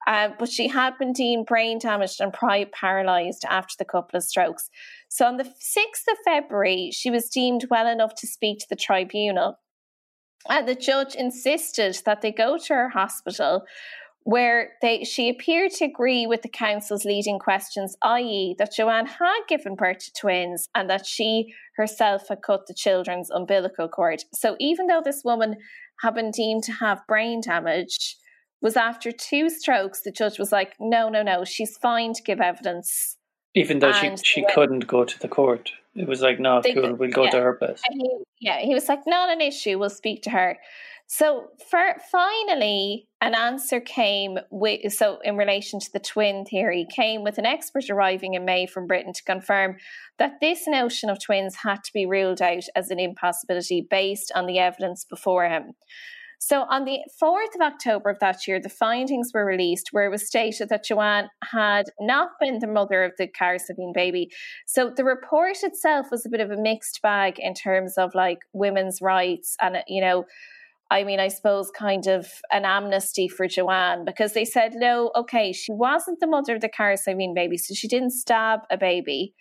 [0.07, 2.33] uh, but she had been deemed brain damaged and
[2.73, 4.71] paralysed after the couple of strokes.
[5.09, 8.77] So on the 6th of February, she was deemed well enough to speak to the
[8.77, 9.59] tribunal.
[10.49, 13.65] And the judge insisted that they go to her hospital
[14.25, 19.41] where they she appeared to agree with the council's leading questions, i.e., that Joanne had
[19.49, 24.23] given birth to twins and that she herself had cut the children's umbilical cord.
[24.35, 25.57] So even though this woman
[26.03, 28.17] had been deemed to have brain damage,
[28.63, 32.41] was after two strokes, the judge was like, no, no, no, she's fine to give
[32.41, 33.17] evidence.
[33.55, 35.73] Even though and she, she couldn't go to the court.
[35.95, 37.31] It was like, no, they, cool, we'll go yeah.
[37.31, 37.83] to her place.
[37.91, 40.57] He, yeah, he was like, not an issue, we'll speak to her.
[41.13, 47.25] So for finally, an answer came with so in relation to the twin theory came
[47.25, 49.79] with an expert arriving in May from Britain to confirm
[50.21, 54.47] that this notion of twins had to be ruled out as an impossibility based on
[54.47, 55.73] the evidence before him.
[56.43, 60.11] So on the 4th of October of that year, the findings were released where it
[60.11, 64.31] was stated that Joanne had not been the mother of the Cahersiveen baby.
[64.67, 68.39] So the report itself was a bit of a mixed bag in terms of like
[68.55, 70.25] women's rights and, uh, you know,
[70.93, 75.53] I mean, I suppose kind of an amnesty for Joanne because they said, no, okay,
[75.53, 79.35] she wasn't the mother of the Cahersiveen baby, so she didn't stab a baby.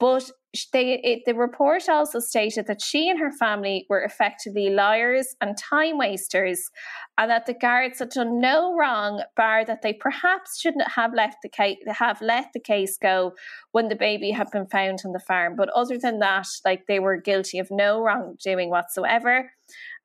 [0.00, 0.30] But
[0.72, 5.56] they, it, the report also stated that she and her family were effectively liars and
[5.56, 6.70] time wasters,
[7.18, 11.38] and that the guards had done no wrong, bar that they perhaps shouldn't have left
[11.42, 13.32] the case, have let the case go
[13.72, 15.56] when the baby had been found on the farm.
[15.56, 19.50] But other than that, like they were guilty of no wrongdoing whatsoever.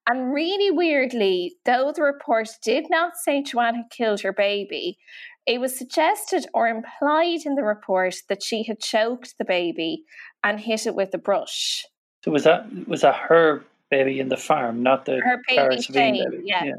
[0.07, 4.97] And really weirdly, though the report did not say Joanne had killed her baby,
[5.49, 10.03] it was suggested or implied in the report that she had choked the baby
[10.43, 11.85] and hit it with a brush.
[12.23, 16.23] So was that was that her baby in the farm, not the her baby Shane,
[16.29, 16.43] baby?
[16.45, 16.65] Yeah.
[16.65, 16.73] yeah.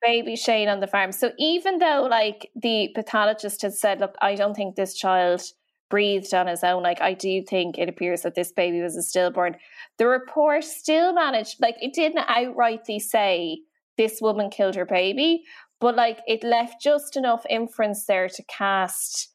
[0.00, 1.10] Baby Shane on the farm.
[1.10, 5.42] So even though like the pathologist had said, look, I don't think this child
[5.90, 6.84] breathed on his own.
[6.84, 9.56] Like I do think it appears that this baby was a stillborn.
[9.98, 13.58] The report still managed, like it didn't outrightly say
[13.96, 15.44] this woman killed her baby,
[15.80, 19.34] but like it left just enough inference there to cast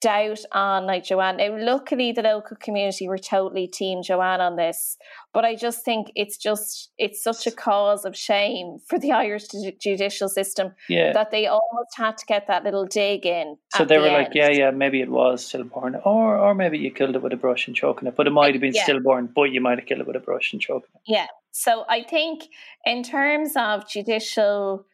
[0.00, 1.36] doubt on like Joanne.
[1.36, 4.96] Now, luckily, the local community were totally team Joanne on this,
[5.32, 9.44] but I just think it's just it's such a cause of shame for the Irish
[9.80, 11.12] judicial system yeah.
[11.12, 13.56] that they almost had to get that little dig in.
[13.74, 14.24] So they the were end.
[14.24, 17.36] like, yeah, yeah, maybe it was stillborn, or or maybe you killed it with a
[17.36, 18.84] brush and choking it, but it might have been Yeah.
[18.84, 21.02] stillborn, but you might have killed it with a brush and choking it.
[21.06, 21.26] Yeah.
[21.52, 22.44] So I think
[22.84, 24.86] in terms of judicial,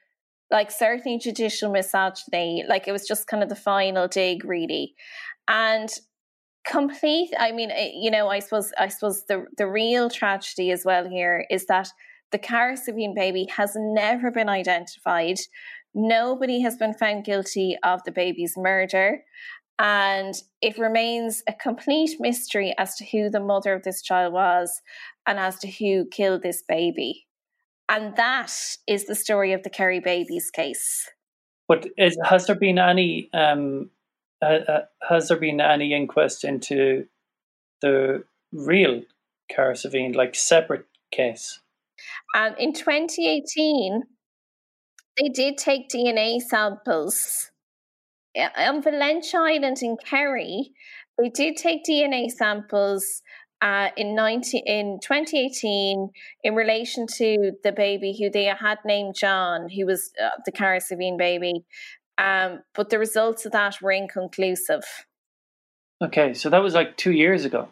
[0.51, 4.95] like certainly judicial misogyny, like it was just kind of the final dig, really,
[5.49, 5.91] and
[6.67, 7.31] complete.
[7.39, 11.09] I mean, eh, you know, I suppose I suppose the the real tragedy as well
[11.09, 11.89] here is that
[12.33, 15.39] the Cahersiveen baby has never been identified.
[15.95, 19.23] Nobody has been found guilty of the baby's murder.
[19.79, 24.81] And it remains a complete mystery as to who the mother of this child was
[25.27, 27.26] and as to who killed this baby.
[27.89, 28.53] And that
[28.87, 31.09] is the story of the Kerry babies case.
[31.69, 33.91] But is, has there been any um,
[34.43, 37.07] uh, uh, has there been any inquest into
[37.81, 39.03] the real
[39.51, 41.61] Cahersiveen, like separate case?
[42.37, 44.03] Um, in 2018,
[45.19, 47.51] they did take DNA samples
[48.37, 50.73] Uh, on Valentia Island in Kerry.
[51.19, 53.23] They did take DNA samples
[53.63, 56.11] uh, in 19, in 2018
[56.45, 61.17] in relation to the baby who they had named John, who was uh, the Cahersiveen
[61.17, 61.65] baby.
[62.19, 64.85] Um, but the results of that were inconclusive.
[66.03, 67.69] Okay, so that was like two years ago.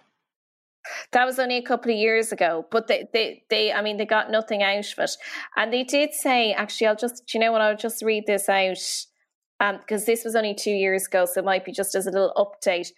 [1.13, 4.05] That was only a couple of years ago, but they, they, they, I mean, they
[4.05, 5.17] got nothing out of it.
[5.57, 7.63] And they did say, actually, I'll just, do you know what?
[7.63, 8.77] I'll just read this out
[9.59, 12.11] because um, this was only two years ago, so it might be just as a
[12.11, 12.89] little update.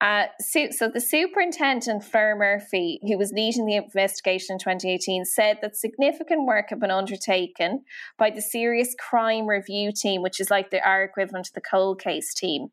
[0.00, 5.58] Uh, so, so the superintendent, Flor Murphy, who was leading the investigation in 2018, said
[5.62, 7.82] that significant work had been undertaken
[8.18, 12.00] by the Serious Crime Review Team, which is like the our equivalent to the cold
[12.00, 12.68] case team.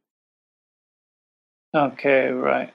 [1.74, 2.74] Okay, right.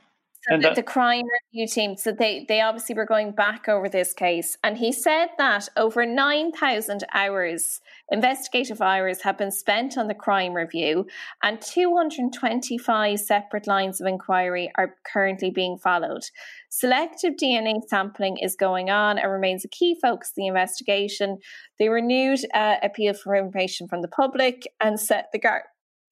[0.49, 1.97] And the, that- the crime review team.
[1.97, 6.07] So they they obviously were going back over this case, and he said that over
[6.07, 7.81] nine thousand hours,
[8.11, 11.07] investigative hours, have been spent on the crime review,
[11.43, 16.23] and two hundred twenty five separate lines of inquiry are currently being followed.
[16.71, 21.39] Selective DNA sampling is going on and remains a key focus of the investigation.
[21.79, 25.63] They renewed uh, appeal for information from the public and set the guard.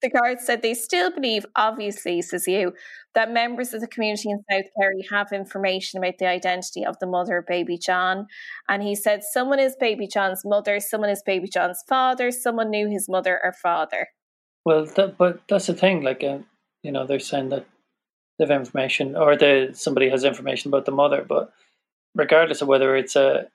[0.01, 2.73] The guards said they still believe, obviously, says you,
[3.15, 7.07] that members of the community in South Kerry have information about the identity of the
[7.07, 8.27] mother of baby John.
[8.69, 12.87] And he said someone is baby John's mother, someone is baby John's father, someone knew
[12.87, 14.09] his mother or father.
[14.65, 16.03] Well, that, but that's the thing.
[16.03, 16.39] Like, uh,
[16.83, 17.65] you know, they're saying that
[18.37, 21.25] they have information, or the somebody has information about the mother.
[21.27, 21.51] But
[22.13, 23.47] regardless of whether it's a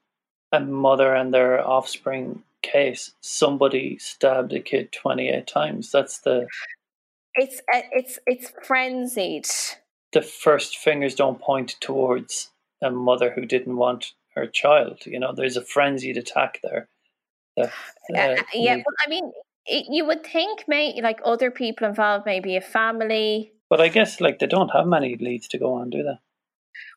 [0.52, 5.90] a mother and their offspring case, somebody stabbed a kid twenty eight times.
[5.90, 6.46] That's the
[7.34, 9.46] It's uh, it's it's frenzied.
[10.12, 12.50] the first fingers don't point towards
[12.82, 15.04] a mother who didn't want her child.
[15.06, 16.88] You know, there's a frenzied attack there.
[17.58, 17.64] Uh,
[18.16, 19.30] uh, yeah, well, I mean,
[19.66, 23.52] it, you would think, maybe like other people involved, maybe a family.
[23.70, 26.18] but I guess like they don't have many leads to go on, do they?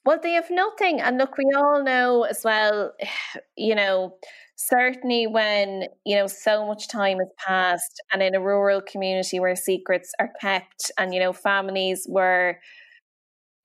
[0.05, 1.01] Well, they have nothing.
[1.01, 2.93] And look, we all know as well,
[3.57, 4.18] you know,
[4.56, 9.56] certainly when, you know, so much time has passed and in a rural community where
[9.56, 12.58] secrets are kept and, you know, families were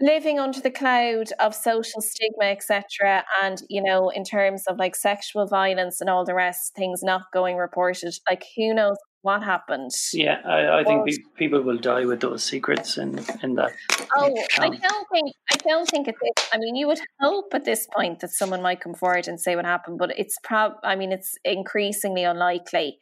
[0.01, 3.25] living under the cloud of social stigma, etc.
[3.43, 7.23] And, you know, in terms of like sexual violence and all the rest, things not
[7.33, 10.11] going reported, like who knows what happens?
[10.13, 13.73] Yeah, I, I think pe- people will die with those secrets in in that.
[14.17, 16.19] Oh, I Um, don't think I don't think it's.
[16.23, 16.49] it.
[16.53, 19.57] I mean, you would hope at this point that someone might come forward and say
[19.57, 20.73] what happened, but it's prob.
[20.83, 22.99] I mean, it's increasingly unlikely.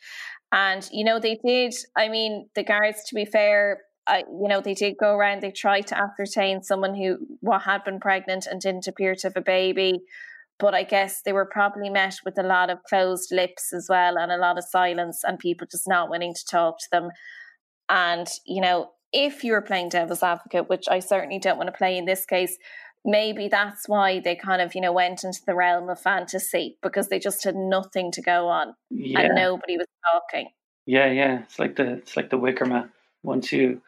[0.50, 1.74] And you know, they did.
[1.96, 3.04] I mean, the guards.
[3.08, 5.42] To be fair, I, you know, they did go around.
[5.42, 9.36] They tried to ascertain someone who what had been pregnant and didn't appear to have
[9.36, 10.02] a baby.
[10.58, 14.18] But I guess they were probably met with a lot of closed lips as well,
[14.18, 17.10] and a lot of silence, and people just not willing to talk to them.
[17.88, 21.96] And, you know, if you're playing devil's advocate, which I certainly don't want to play
[21.96, 22.58] in this case,
[23.04, 27.08] maybe that's why they kind of, you know, went into the realm of fantasy because
[27.08, 30.48] they just had nothing to go on Yeah, and nobody was talking.
[30.86, 31.42] yeah, yeah.
[31.42, 32.90] It's like the it's like the Wicker Man.
[33.22, 33.80] Once you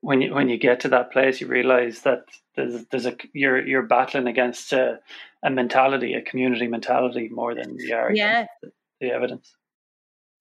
[0.00, 2.24] when you when you get to that place, you realize that
[2.56, 4.98] there's there's a you're you're battling against a,
[5.42, 8.46] a mentality, a community mentality, more than you are Yeah.
[8.62, 8.70] the,
[9.00, 9.54] the evidence.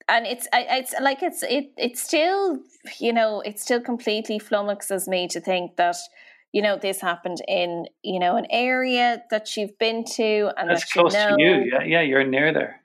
[0.10, 2.60] and it's it's like it's it it's still
[3.00, 5.96] you know it still completely flummoxes me to think that
[6.52, 10.84] you know this happened in you know an area that you've been to and that's
[10.84, 11.54] that close know, to you.
[11.72, 12.82] Yeah, yeah, you're near there.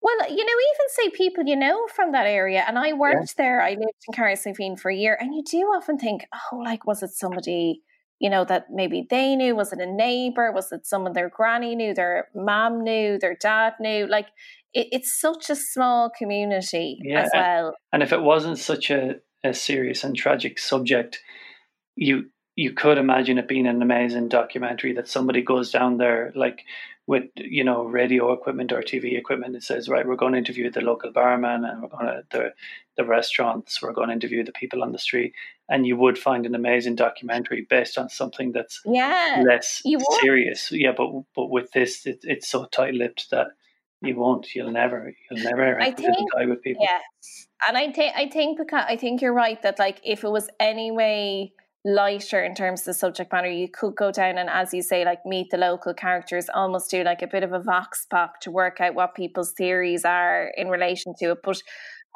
[0.00, 3.42] Well, you know, even say people you know from that area, and I worked yeah.
[3.42, 3.62] there.
[3.62, 7.02] I lived in Carrickfergus for a year, and you do often think, oh, like was
[7.02, 7.82] it somebody
[8.18, 9.54] you know that maybe they knew?
[9.54, 10.52] Was it a neighbor?
[10.52, 14.06] Was it someone their granny knew, their mom knew, their dad knew?
[14.06, 14.26] Like
[14.74, 17.74] it, it's such a small community yeah, as well.
[17.92, 21.20] And if it wasn't such a, a serious and tragic subject,
[21.96, 26.64] you you could imagine it being an amazing documentary that somebody goes down there like
[27.06, 30.68] with you know radio equipment or TV equipment and says right we're going to interview
[30.70, 32.52] the local barman and we're going to the
[32.96, 35.32] the restaurants we're going to interview the people on the street
[35.68, 39.82] and you would find an amazing documentary based on something that's yeah less
[40.20, 43.48] serious yeah but but with this it, it's so tight-lipped that
[44.00, 47.00] you won't you'll never you'll never I think, die with people yeah
[47.66, 50.48] and I think I think because I think you're right that like if it was
[50.60, 51.52] any way
[51.84, 53.50] lighter in terms of the subject matter.
[53.50, 57.02] You could go down and, as you say, like meet the local characters, almost do
[57.02, 60.68] like a bit of a vox pop to work out what people's theories are in
[60.68, 61.38] relation to it.
[61.42, 61.62] But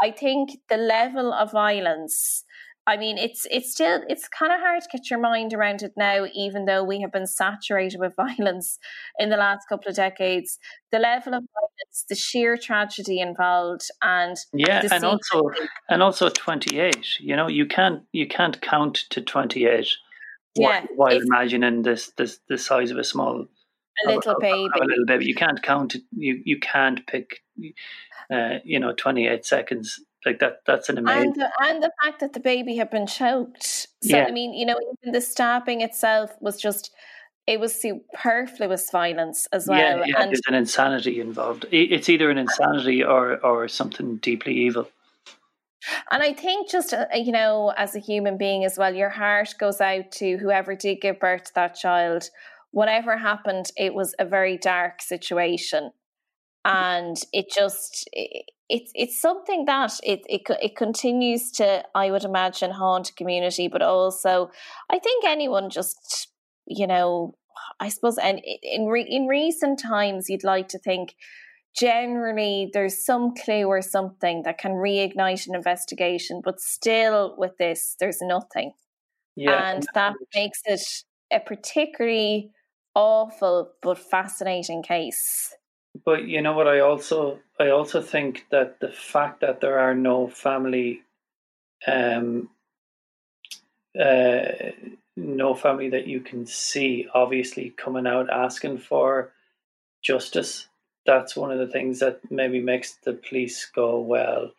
[0.00, 2.44] I think the level of violence
[2.87, 5.93] I mean, it's it's still it's kind of hard to get your mind around it
[5.97, 8.78] now, even though we have been saturated with violence
[9.18, 10.59] in the last couple of decades.
[10.91, 15.51] The level of violence, the sheer tragedy involved, and yeah, and also
[15.89, 17.20] and also twenty eight.
[17.20, 19.89] You know, you can't you can't count to twenty eight.
[20.57, 23.47] Yeah, while imagining this this the size of a small
[24.07, 26.03] a little baby, a, a little baby, you can't count it.
[26.11, 27.43] You you can't pick.
[28.30, 31.90] Uh, you know, twenty eight seconds like that that's an amazing and the, and the
[32.02, 34.24] fact that the baby had been choked so yeah.
[34.26, 36.90] i mean you know even the stabbing itself was just
[37.46, 42.30] it was superfluous violence as well yeah, yeah and there's an insanity involved it's either
[42.30, 44.88] an insanity or or something deeply evil
[46.10, 49.54] and I think just, uh, you know, as a human being as well, your heart
[49.58, 52.30] goes out to whoever did give birth to that child.
[52.70, 55.90] Whatever happened, it was a very dark situation.
[56.64, 58.08] And it just,
[58.72, 63.68] it's it's something that it, it it continues to I would imagine haunt a community,
[63.68, 64.50] but also
[64.90, 66.28] I think anyone just
[66.66, 67.34] you know
[67.80, 71.14] I suppose and in re, in recent times you'd like to think
[71.76, 77.96] generally there's some clue or something that can reignite an investigation, but still with this
[78.00, 78.72] there's nothing,
[79.36, 80.82] yeah, and that makes it
[81.30, 82.52] a particularly
[82.94, 85.54] awful but fascinating case.
[86.05, 86.68] But you know what?
[86.68, 91.03] I also I also think that the fact that there are no family,
[91.86, 92.49] um,
[93.99, 94.43] uh,
[95.16, 99.32] no family that you can see, obviously coming out asking for
[100.03, 100.68] justice.
[101.05, 104.53] That's one of the things that maybe makes the police go, well,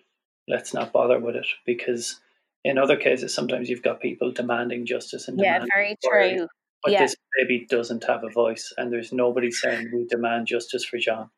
[0.47, 2.19] let's not bother with it because
[2.63, 6.47] in other cases sometimes you've got people demanding justice and yeah, very true.
[6.83, 7.03] But yeah.
[7.03, 11.29] this baby doesn't have a voice, and there's nobody saying we demand justice for John.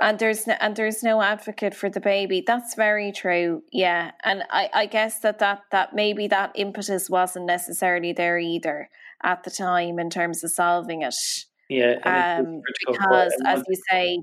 [0.00, 2.44] And there's no, and there's no advocate for the baby.
[2.46, 3.62] That's very true.
[3.72, 8.90] Yeah, and I, I guess that, that that maybe that impetus wasn't necessarily there either
[9.22, 11.14] at the time in terms of solving it.
[11.70, 14.18] Yeah, um, because as you say,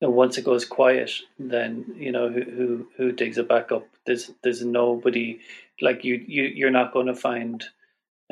[0.00, 3.86] and once it goes quiet, then you know who who who digs it back up.
[4.06, 5.40] There's there's nobody
[5.80, 7.64] like you you you're not going to find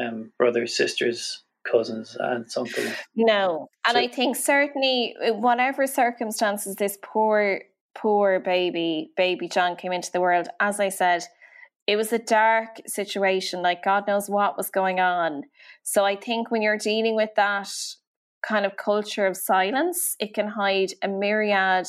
[0.01, 2.93] um, brothers, sisters, cousins, aunts, uncles.
[3.14, 7.62] No, and so, I think certainly uh, whatever circumstances this poor
[7.95, 11.24] poor baby baby John came into the world, as I said.
[11.88, 15.43] It was a dark situation, like God knows what was going on.
[15.82, 17.68] So I think when you're dealing with that
[18.40, 21.88] kind of culture of silence, it can hide a myriad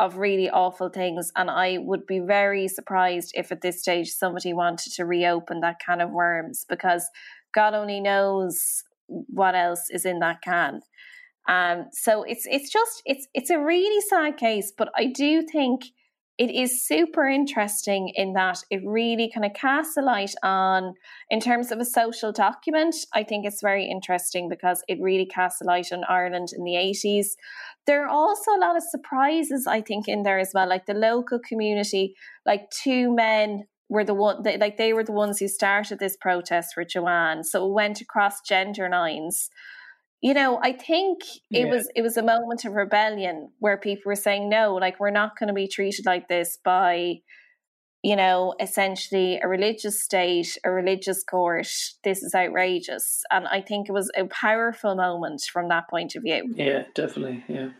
[0.00, 1.30] of really awful things.
[1.36, 5.78] And I would be very surprised if at this stage somebody wanted to reopen that
[5.84, 7.06] can of worms because
[7.54, 10.80] God only knows what else is in that can.
[11.46, 15.82] Um, so it's it's just it's it's a really sad case, but I do think
[16.40, 20.94] it is super interesting in that it really kind of casts a light on,
[21.28, 25.60] in terms of a social document, I think it's very interesting because it really casts
[25.60, 27.26] a light on Ireland in the 80s.
[27.86, 30.94] There are also a lot of surprises, I think, in there as well, like the
[30.94, 32.14] local community,
[32.46, 36.16] like two men were the one they, like they were the ones who started this
[36.18, 37.44] protest for Joanne.
[37.44, 39.50] So it went across gender lines
[40.20, 41.70] you know i think it yeah.
[41.70, 45.38] was it was a moment of rebellion where people were saying no like we're not
[45.38, 47.20] going to be treated like this by
[48.02, 51.68] you know essentially a religious state a religious court
[52.04, 56.22] this is outrageous and i think it was a powerful moment from that point of
[56.22, 57.70] view yeah definitely yeah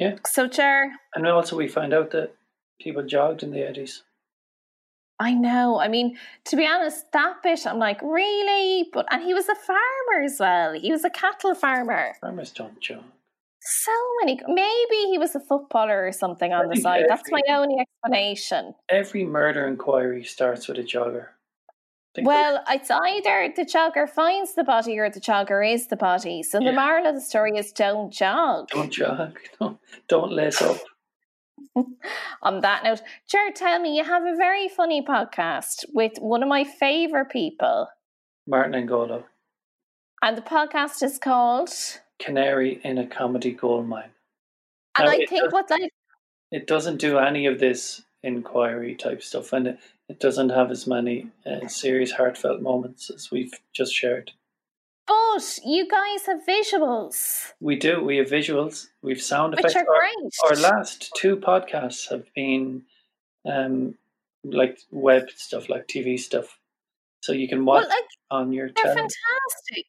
[0.00, 0.16] Yeah.
[0.26, 2.34] So, chair And also, we find out that
[2.80, 4.00] people jogged in the 80s.
[5.20, 5.78] I know.
[5.78, 6.16] I mean,
[6.46, 8.88] to be honest, that bit, I'm like, really?
[8.92, 10.72] But and he was a farmer as well.
[10.72, 12.14] He was a cattle farmer.
[12.22, 13.04] Farmers don't jog.
[13.62, 14.40] So many.
[14.48, 17.04] Maybe he was a footballer or something on the side.
[17.06, 18.74] That's my only explanation.
[18.88, 21.26] Every murder inquiry starts with a jogger.
[22.18, 26.42] Well, it's either the jogger finds the body or the jogger is the body.
[26.42, 26.70] So yeah.
[26.70, 28.68] the moral of the story is don't jog.
[28.68, 29.38] Don't jog.
[29.60, 29.78] Don't,
[30.08, 30.78] don't lace up.
[32.42, 36.48] On that note, Jer, tell me, you have a very funny podcast with one of
[36.48, 37.88] my favourite people,
[38.46, 39.24] Martin Angolo.
[40.22, 41.70] And the podcast is called
[42.18, 44.10] Canary in a Comedy Gold Mine.
[44.98, 45.90] And now, I think what like
[46.50, 49.78] it doesn't do any of this inquiry type stuff, and it,
[50.08, 54.32] it doesn't have as many uh, serious, heartfelt moments as we've just shared.
[55.10, 57.52] But you guys have visuals.
[57.60, 58.04] We do.
[58.04, 58.86] We have visuals.
[59.02, 59.74] We've sound effects.
[59.74, 60.32] Which are great.
[60.44, 62.82] Our, our last two podcasts have been
[63.44, 63.94] um,
[64.44, 66.58] like web stuff, like TV stuff.
[67.22, 68.70] So you can watch well, like, on your.
[68.74, 69.86] They're fantastic.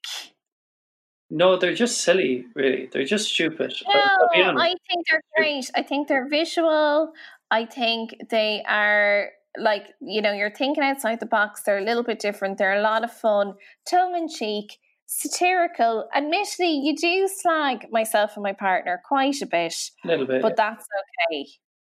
[1.30, 2.46] No, they're just silly.
[2.56, 3.74] Really, they're just stupid.
[3.88, 5.70] No, I think they're great.
[5.76, 7.14] I think they're visual.
[7.52, 11.62] I think they are like you know you're thinking outside the box.
[11.64, 12.58] They're a little bit different.
[12.58, 13.54] They're a lot of fun,
[13.88, 14.80] tongue in cheek
[15.12, 16.08] satirical.
[16.16, 19.76] Admittedly, you do slag myself and my partner quite a bit.
[20.06, 20.42] A little bit.
[20.42, 20.56] But yeah.
[20.56, 20.88] that's
[21.32, 21.48] okay.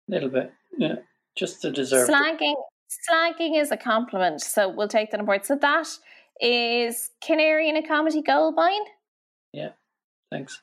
[0.09, 0.51] A little bit.
[0.77, 0.95] Yeah.
[1.35, 2.55] Just to deserve Slagging
[3.09, 5.45] slagging is a compliment, so we'll take that on board.
[5.45, 5.87] So that
[6.39, 8.81] is Canary in a Comedy Gold Mine.
[9.51, 9.69] Yeah.
[10.29, 10.61] Thanks.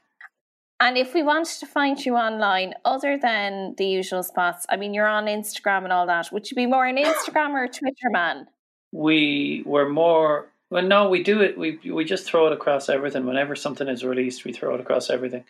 [0.81, 4.95] And if we wanted to find you online, other than the usual spots, I mean,
[4.95, 6.31] you're on Instagram and all that.
[6.33, 8.47] Would you be more an Instagram or Twitter man?
[8.93, 11.59] We were more well, no, we do it.
[11.59, 13.27] We we just throw it across everything.
[13.27, 15.45] Whenever something is released, we throw it across everything,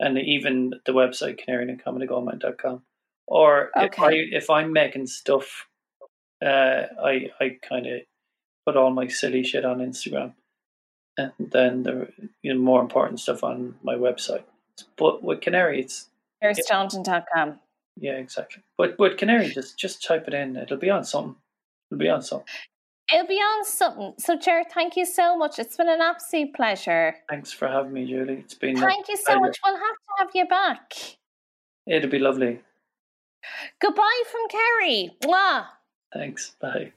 [0.00, 2.82] and even the website canaryinacomedygolmine.com.
[3.26, 3.86] Or okay.
[3.86, 5.68] if I if I'm making stuff,
[6.44, 8.00] uh, I I kind of
[8.66, 10.34] put all my silly shit on Instagram,
[11.16, 12.08] and then the
[12.42, 14.42] you know, more important stuff on my website.
[14.96, 16.10] But with Canary, it's
[16.52, 17.60] Staunton.com.
[17.96, 18.64] Yeah, exactly.
[18.76, 20.56] But with Canary, just just type it in.
[20.56, 21.36] It'll be on something.
[21.90, 22.48] It'll be on something.
[23.12, 24.14] It'll be on something.
[24.18, 25.58] So, Jer, thank you so much.
[25.58, 27.14] It's been an absolute pleasure.
[27.28, 28.38] Thanks for having me, Julie.
[28.38, 28.76] It's been.
[28.76, 29.40] Thank you so pleasure.
[29.40, 29.58] much.
[29.64, 30.94] We'll have to have you back.
[31.86, 32.60] It'll be lovely.
[33.78, 35.10] Goodbye from Kerry.
[35.22, 35.66] Mwah.
[36.14, 36.56] Thanks.
[36.60, 36.92] Bye.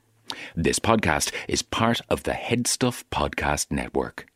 [0.56, 4.28] This podcast is part of the Headstuff Podcast Network.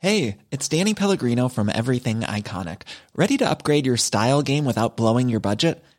[0.00, 2.82] Hey, it's Danny Pellegrino from Everything Iconic.
[3.14, 5.82] Ready to upgrade your style game without blowing your budget?